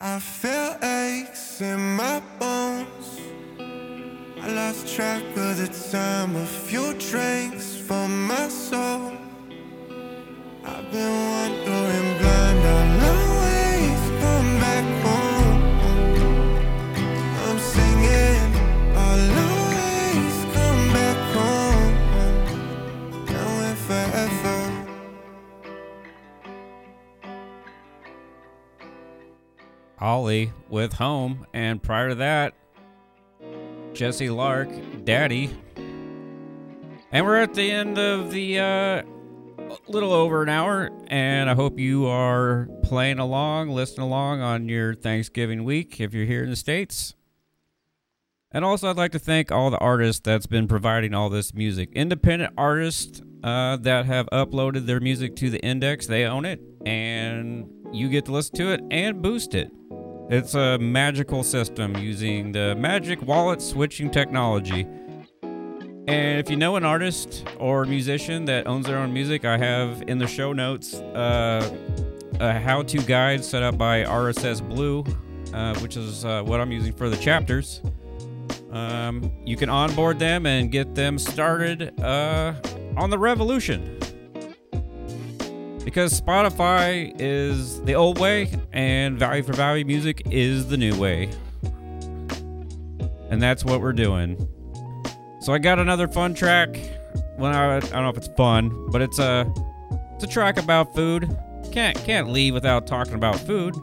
I 0.00 0.18
feel 0.18 0.78
aches 0.82 1.60
in 1.60 1.96
my 1.96 2.22
bones. 2.38 3.15
I 4.46 4.48
lost 4.50 4.86
track 4.94 5.24
of 5.36 5.56
the 5.56 5.66
time. 5.90 6.36
A 6.36 6.46
few 6.46 6.94
drinks 6.94 7.74
for 7.74 8.06
my 8.06 8.46
soul. 8.46 9.12
I've 10.64 10.88
been 10.92 11.14
wandering 11.32 12.18
blind 12.18 12.64
all 12.72 12.86
the 13.02 13.14
ways. 13.42 14.02
Come 14.22 14.50
back 14.62 14.86
home. 15.02 15.60
I'm 17.42 17.58
singing 17.58 18.52
all 18.94 19.18
the 19.36 19.48
ways. 19.74 20.36
Come 20.54 20.82
back 20.92 21.18
home. 21.34 21.94
Now 23.26 23.50
and 23.66 23.78
forever. 23.88 24.58
Ollie 30.00 30.52
with 30.68 30.92
Home, 30.92 31.46
and 31.52 31.82
prior 31.82 32.10
to 32.10 32.14
that, 32.16 32.54
Jesse 33.96 34.28
Lark, 34.28 34.68
Daddy. 35.04 35.50
And 37.10 37.24
we're 37.24 37.40
at 37.40 37.54
the 37.54 37.70
end 37.70 37.98
of 37.98 38.30
the 38.30 38.58
uh, 38.58 39.02
little 39.88 40.12
over 40.12 40.42
an 40.42 40.50
hour, 40.50 40.90
and 41.06 41.48
I 41.48 41.54
hope 41.54 41.78
you 41.78 42.06
are 42.06 42.68
playing 42.82 43.18
along, 43.18 43.70
listening 43.70 44.06
along 44.06 44.42
on 44.42 44.68
your 44.68 44.94
Thanksgiving 44.94 45.64
week 45.64 45.98
if 45.98 46.12
you're 46.12 46.26
here 46.26 46.44
in 46.44 46.50
the 46.50 46.56
States. 46.56 47.14
And 48.52 48.66
also, 48.66 48.90
I'd 48.90 48.96
like 48.96 49.12
to 49.12 49.18
thank 49.18 49.50
all 49.50 49.70
the 49.70 49.78
artists 49.78 50.20
that's 50.22 50.46
been 50.46 50.68
providing 50.68 51.14
all 51.14 51.30
this 51.30 51.54
music. 51.54 51.90
Independent 51.94 52.52
artists 52.58 53.22
uh, 53.42 53.76
that 53.78 54.04
have 54.04 54.26
uploaded 54.30 54.84
their 54.84 55.00
music 55.00 55.36
to 55.36 55.48
the 55.48 55.60
index, 55.60 56.06
they 56.06 56.26
own 56.26 56.44
it, 56.44 56.60
and 56.84 57.66
you 57.92 58.10
get 58.10 58.26
to 58.26 58.32
listen 58.32 58.56
to 58.56 58.72
it 58.72 58.82
and 58.90 59.22
boost 59.22 59.54
it. 59.54 59.70
It's 60.28 60.54
a 60.56 60.76
magical 60.78 61.44
system 61.44 61.96
using 61.96 62.50
the 62.50 62.74
Magic 62.74 63.22
Wallet 63.22 63.62
switching 63.62 64.10
technology. 64.10 64.84
And 65.40 66.40
if 66.40 66.50
you 66.50 66.56
know 66.56 66.74
an 66.74 66.84
artist 66.84 67.46
or 67.60 67.84
musician 67.84 68.44
that 68.46 68.66
owns 68.66 68.86
their 68.86 68.98
own 68.98 69.12
music, 69.12 69.44
I 69.44 69.56
have 69.56 70.02
in 70.08 70.18
the 70.18 70.26
show 70.26 70.52
notes 70.52 70.94
uh, 70.94 71.70
a 72.40 72.58
how 72.58 72.82
to 72.82 72.98
guide 72.98 73.44
set 73.44 73.62
up 73.62 73.78
by 73.78 74.02
RSS 74.02 74.68
Blue, 74.68 75.04
uh, 75.54 75.78
which 75.78 75.96
is 75.96 76.24
uh, 76.24 76.42
what 76.42 76.60
I'm 76.60 76.72
using 76.72 76.92
for 76.92 77.08
the 77.08 77.16
chapters. 77.16 77.80
Um, 78.72 79.30
you 79.44 79.56
can 79.56 79.70
onboard 79.70 80.18
them 80.18 80.44
and 80.44 80.72
get 80.72 80.96
them 80.96 81.20
started 81.20 82.00
uh, 82.00 82.54
on 82.96 83.10
the 83.10 83.18
revolution. 83.18 83.96
Because 85.86 86.20
Spotify 86.20 87.14
is 87.16 87.80
the 87.84 87.94
old 87.94 88.18
way 88.18 88.50
and 88.72 89.20
value 89.20 89.44
for 89.44 89.52
value 89.52 89.84
music 89.84 90.20
is 90.32 90.66
the 90.66 90.76
new 90.76 90.98
way. 90.98 91.30
And 93.30 93.40
that's 93.40 93.64
what 93.64 93.80
we're 93.80 93.92
doing. 93.92 94.48
So 95.40 95.52
I 95.52 95.58
got 95.58 95.78
another 95.78 96.08
fun 96.08 96.34
track. 96.34 96.76
Well, 97.38 97.54
I, 97.54 97.76
I 97.76 97.78
don't 97.78 98.02
know 98.02 98.08
if 98.08 98.16
it's 98.16 98.26
fun, 98.36 98.90
but 98.90 99.00
it's 99.00 99.20
a 99.20 99.46
it's 100.16 100.24
a 100.24 100.26
track 100.26 100.58
about 100.58 100.92
food. 100.92 101.38
Can't 101.70 101.96
can't 101.98 102.30
leave 102.30 102.52
without 102.52 102.88
talking 102.88 103.14
about 103.14 103.36
food. 103.38 103.76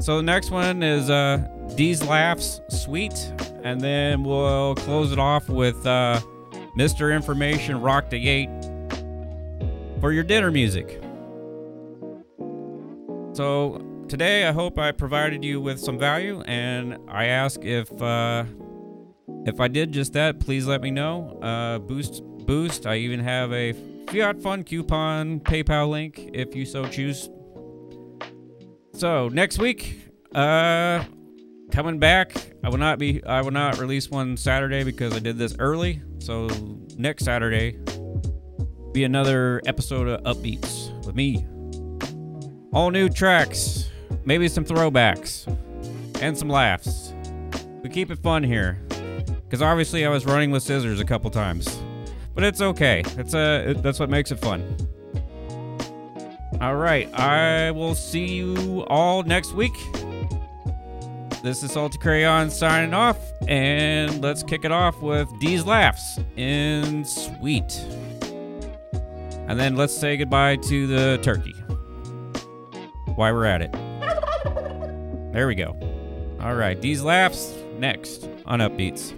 So 0.00 0.16
the 0.16 0.22
next 0.22 0.50
one 0.50 0.82
is 0.82 1.10
uh 1.10 1.46
D's 1.76 2.02
Laughs 2.02 2.62
Sweet, 2.70 3.30
and 3.62 3.78
then 3.78 4.24
we'll 4.24 4.74
close 4.76 5.12
it 5.12 5.18
off 5.18 5.50
with 5.50 5.86
uh 5.86 6.18
Mr. 6.78 7.14
Information 7.14 7.78
Rock 7.82 8.08
the 8.08 8.18
Gate 8.18 8.48
for 10.00 10.12
your 10.12 10.24
dinner 10.24 10.50
music. 10.50 11.02
So 13.34 14.04
today 14.08 14.46
I 14.46 14.52
hope 14.52 14.78
I 14.78 14.92
provided 14.92 15.44
you 15.44 15.60
with 15.60 15.78
some 15.78 15.98
value, 15.98 16.42
and 16.46 16.98
I 17.08 17.26
ask 17.26 17.64
if 17.64 17.90
uh, 18.02 18.44
if 19.46 19.60
I 19.60 19.68
did 19.68 19.92
just 19.92 20.14
that, 20.14 20.40
please 20.40 20.66
let 20.66 20.80
me 20.80 20.90
know. 20.90 21.38
Uh, 21.42 21.78
boost, 21.78 22.22
boost. 22.46 22.86
I 22.86 22.96
even 22.96 23.20
have 23.20 23.52
a 23.52 23.74
Fiat 24.08 24.42
Fun 24.42 24.64
coupon 24.64 25.40
PayPal 25.40 25.90
link 25.90 26.30
if 26.32 26.56
you 26.56 26.64
so 26.64 26.86
choose. 26.86 27.28
So 28.92 29.28
next 29.28 29.58
week, 29.58 30.10
uh, 30.34 31.04
coming 31.70 31.98
back. 31.98 32.32
I 32.64 32.68
will 32.68 32.78
not 32.78 32.98
be. 32.98 33.24
I 33.24 33.42
will 33.42 33.52
not 33.52 33.78
release 33.78 34.10
one 34.10 34.36
Saturday 34.36 34.82
because 34.82 35.14
I 35.14 35.18
did 35.18 35.38
this 35.38 35.56
early. 35.58 36.02
So 36.18 36.48
next 36.96 37.24
Saturday 37.24 37.78
be 38.92 39.04
another 39.04 39.60
episode 39.66 40.08
of 40.08 40.22
Upbeats 40.24 41.06
with 41.06 41.14
me. 41.14 41.46
All 42.72 42.90
new 42.90 43.08
tracks, 43.08 43.88
maybe 44.24 44.48
some 44.48 44.64
throwbacks, 44.64 45.46
and 46.20 46.36
some 46.36 46.48
laughs. 46.48 47.12
We 47.82 47.88
keep 47.88 48.10
it 48.10 48.18
fun 48.18 48.42
here, 48.42 48.80
because 49.44 49.62
obviously 49.62 50.04
I 50.04 50.08
was 50.08 50.26
running 50.26 50.50
with 50.50 50.62
scissors 50.62 51.00
a 51.00 51.04
couple 51.04 51.30
times, 51.30 51.80
but 52.34 52.44
it's 52.44 52.60
okay. 52.60 53.02
It's 53.16 53.34
a 53.34 53.70
it, 53.70 53.82
that's 53.82 54.00
what 54.00 54.10
makes 54.10 54.30
it 54.32 54.40
fun. 54.40 54.76
All 56.60 56.76
right, 56.76 57.12
I 57.14 57.70
will 57.70 57.94
see 57.94 58.26
you 58.26 58.84
all 58.88 59.22
next 59.22 59.52
week. 59.54 59.76
This 61.42 61.62
is 61.62 61.72
Salty 61.72 61.96
Crayon 61.96 62.50
signing 62.50 62.92
off, 62.92 63.18
and 63.48 64.20
let's 64.20 64.42
kick 64.42 64.64
it 64.64 64.72
off 64.72 65.00
with 65.00 65.28
D's 65.40 65.64
Laughs 65.64 66.18
in 66.36 67.04
Sweet. 67.04 67.82
And 69.50 69.58
then 69.58 69.74
let's 69.74 69.96
say 69.96 70.16
goodbye 70.16 70.54
to 70.68 70.86
the 70.86 71.18
turkey. 71.22 71.56
why 73.16 73.32
we're 73.32 73.46
at 73.46 73.60
it. 73.60 73.72
There 75.32 75.48
we 75.48 75.56
go. 75.56 75.76
All 76.40 76.54
right, 76.54 76.80
these 76.80 77.02
laughs 77.02 77.52
next 77.76 78.28
on 78.46 78.60
Upbeats. 78.60 79.10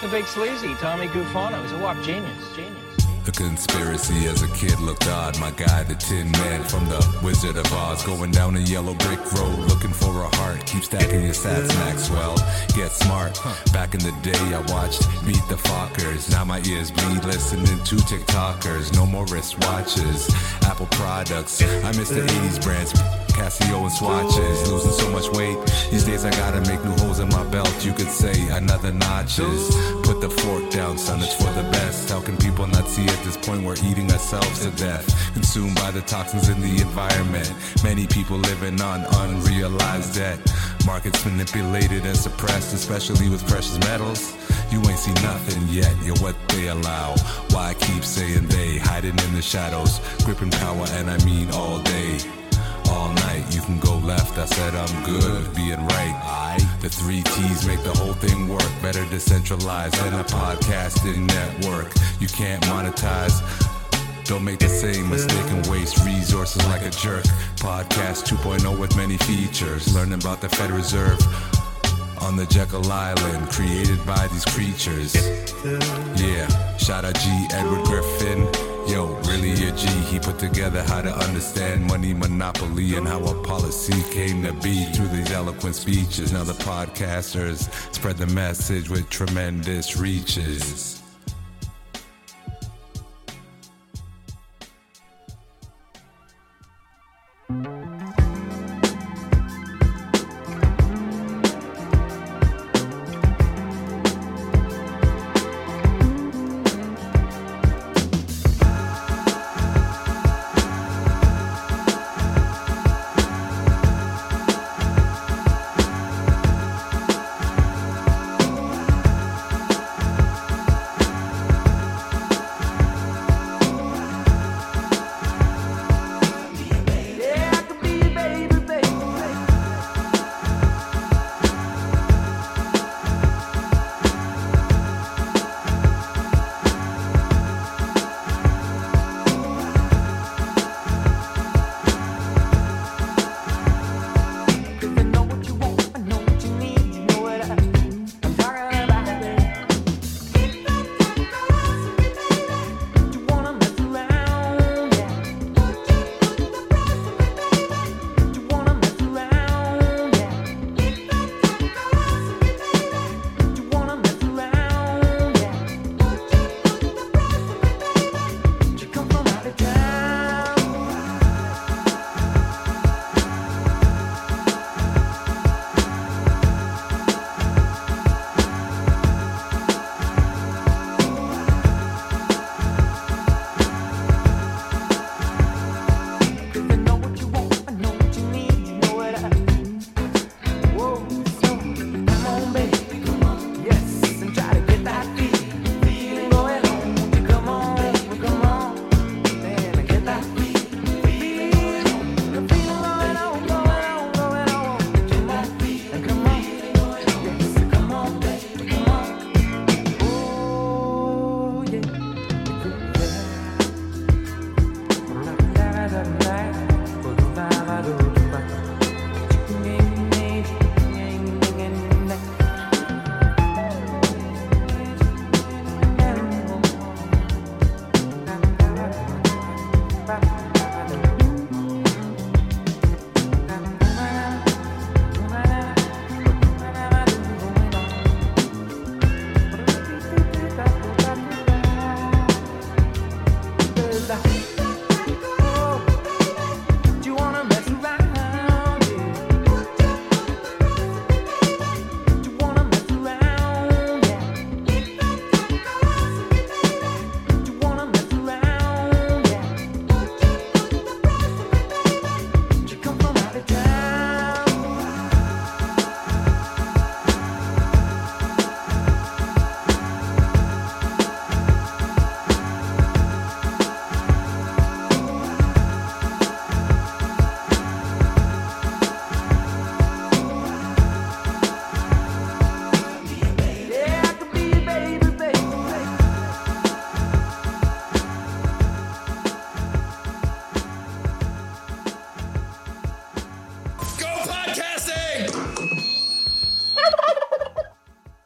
The 0.00 0.08
big 0.12 0.26
sleazy, 0.26 0.76
Tommy 0.76 1.08
Gufano. 1.08 1.60
He's 1.62 1.72
a 1.72 1.78
WAP 1.78 2.00
genius. 2.04 2.54
Genius. 2.54 2.69
The 3.30 3.44
conspiracy 3.44 4.26
as 4.26 4.42
a 4.42 4.48
kid 4.48 4.80
looked 4.80 5.06
odd. 5.06 5.38
My 5.38 5.52
guy, 5.52 5.84
the 5.84 5.94
Tin 5.94 6.32
Man 6.32 6.64
from 6.64 6.88
the 6.88 6.98
Wizard 7.22 7.56
of 7.56 7.72
Oz, 7.72 8.02
going 8.02 8.32
down 8.32 8.56
a 8.56 8.60
yellow 8.60 8.94
brick 8.94 9.20
road 9.34 9.56
looking 9.68 9.92
for 9.92 10.24
a 10.24 10.36
heart. 10.36 10.66
Keep 10.66 10.82
stacking 10.82 11.22
your 11.22 11.32
sats, 11.32 11.68
Maxwell. 11.76 12.34
Get 12.74 12.90
smart. 12.90 13.38
Back 13.72 13.94
in 13.94 14.00
the 14.00 14.10
day, 14.22 14.32
I 14.52 14.60
watched 14.72 15.06
Meet 15.22 15.46
the 15.48 15.54
Fockers. 15.54 16.28
Now 16.32 16.44
my 16.44 16.60
ears 16.62 16.90
bleed 16.90 17.22
listening 17.24 17.66
to 17.84 17.96
TikTokers. 17.96 18.94
No 18.94 19.06
more 19.06 19.26
wristwatches. 19.26 20.28
Apple 20.68 20.86
products. 20.86 21.62
I 21.62 21.92
miss 21.92 22.08
the 22.08 22.22
80s 22.22 22.60
brands. 22.60 23.19
Casio 23.40 23.80
and 23.84 23.92
swatches, 23.92 24.70
losing 24.70 24.92
so 24.92 25.08
much 25.08 25.30
weight. 25.30 25.56
These 25.90 26.04
days 26.04 26.26
I 26.26 26.30
gotta 26.30 26.60
make 26.70 26.84
new 26.84 26.94
holes 27.02 27.20
in 27.20 27.30
my 27.30 27.42
belt. 27.44 27.72
You 27.82 27.94
could 27.94 28.10
say 28.10 28.36
another 28.50 28.92
notches. 28.92 29.74
Put 30.02 30.20
the 30.20 30.28
fork 30.28 30.68
down, 30.68 30.98
son, 30.98 31.20
it's 31.20 31.32
for 31.32 31.50
the 31.54 31.62
best. 31.72 32.10
How 32.10 32.20
can 32.20 32.36
people 32.36 32.66
not 32.66 32.86
see 32.86 33.06
at 33.06 33.24
this 33.24 33.38
point 33.38 33.64
we're 33.64 33.80
eating 33.82 34.12
ourselves 34.12 34.60
to 34.64 34.70
death? 34.72 35.06
Consumed 35.32 35.74
by 35.76 35.90
the 35.90 36.02
toxins 36.02 36.50
in 36.50 36.60
the 36.60 36.82
environment. 36.82 37.50
Many 37.82 38.06
people 38.06 38.36
living 38.36 38.78
on 38.82 39.06
unrealized 39.24 40.16
debt. 40.16 40.38
Markets 40.84 41.24
manipulated 41.24 42.04
and 42.04 42.16
suppressed, 42.16 42.74
especially 42.74 43.30
with 43.30 43.46
precious 43.48 43.78
metals. 43.78 44.36
You 44.70 44.80
ain't 44.80 44.98
see 44.98 45.14
nothing 45.22 45.66
yet, 45.68 45.96
you're 46.04 46.18
what 46.18 46.36
they 46.48 46.68
allow. 46.68 47.16
Why 47.52 47.70
I 47.70 47.74
keep 47.74 48.04
saying 48.04 48.48
they, 48.48 48.76
hiding 48.76 49.18
in 49.18 49.32
the 49.32 49.40
shadows, 49.40 49.98
gripping 50.26 50.50
power, 50.50 50.84
and 50.98 51.10
I 51.10 51.16
mean 51.24 51.50
all 51.52 51.78
day 51.78 52.18
all 52.90 53.12
night. 53.14 53.44
You 53.54 53.62
can 53.62 53.78
go 53.78 53.96
left. 53.98 54.38
I 54.38 54.46
said 54.46 54.74
I'm 54.74 55.04
good, 55.04 55.54
being 55.54 55.84
right. 55.86 56.16
I 56.22 56.58
the 56.80 56.88
three 56.88 57.22
T's 57.22 57.66
make 57.66 57.82
the 57.82 57.92
whole 57.92 58.14
thing 58.14 58.48
work. 58.48 58.70
Better 58.82 59.04
decentralized 59.06 59.94
than 59.94 60.14
a 60.14 60.24
podcasting 60.24 61.26
network. 61.26 61.92
You 62.20 62.28
can't 62.28 62.62
monetize. 62.64 63.36
Don't 64.24 64.44
make 64.44 64.60
the 64.60 64.68
same 64.68 65.10
mistake 65.10 65.50
and 65.50 65.66
waste 65.66 66.04
resources 66.04 66.64
like 66.66 66.82
a 66.82 66.90
jerk. 66.90 67.24
Podcast 67.56 68.26
2.0 68.28 68.78
with 68.78 68.96
many 68.96 69.16
features. 69.18 69.92
Learning 69.94 70.14
about 70.14 70.40
the 70.40 70.48
Fed 70.48 70.70
Reserve 70.70 71.20
on 72.20 72.36
the 72.36 72.46
Jekyll 72.46 72.90
Island, 72.92 73.50
created 73.50 74.04
by 74.06 74.28
these 74.28 74.44
creatures. 74.44 75.14
Yeah, 76.16 76.76
shout 76.76 77.04
out 77.04 77.14
G. 77.14 77.46
Edward 77.52 77.84
Griffin. 77.84 78.69
Yo, 78.86 79.06
really 79.26 79.52
a 79.52 79.72
G. 79.72 79.86
He 80.10 80.18
put 80.18 80.38
together 80.38 80.82
how 80.82 81.00
to 81.00 81.14
understand 81.14 81.84
money 81.86 82.12
monopoly 82.12 82.96
and 82.96 83.06
how 83.06 83.20
a 83.20 83.42
policy 83.44 84.02
came 84.12 84.42
to 84.42 84.52
be 84.54 84.84
through 84.92 85.08
these 85.08 85.30
eloquent 85.30 85.76
speeches. 85.76 86.32
Now 86.32 86.44
the 86.44 86.54
podcasters 86.54 87.70
spread 87.94 88.16
the 88.16 88.26
message 88.26 88.88
with 88.88 89.08
tremendous 89.08 89.96
reaches. 89.96 90.99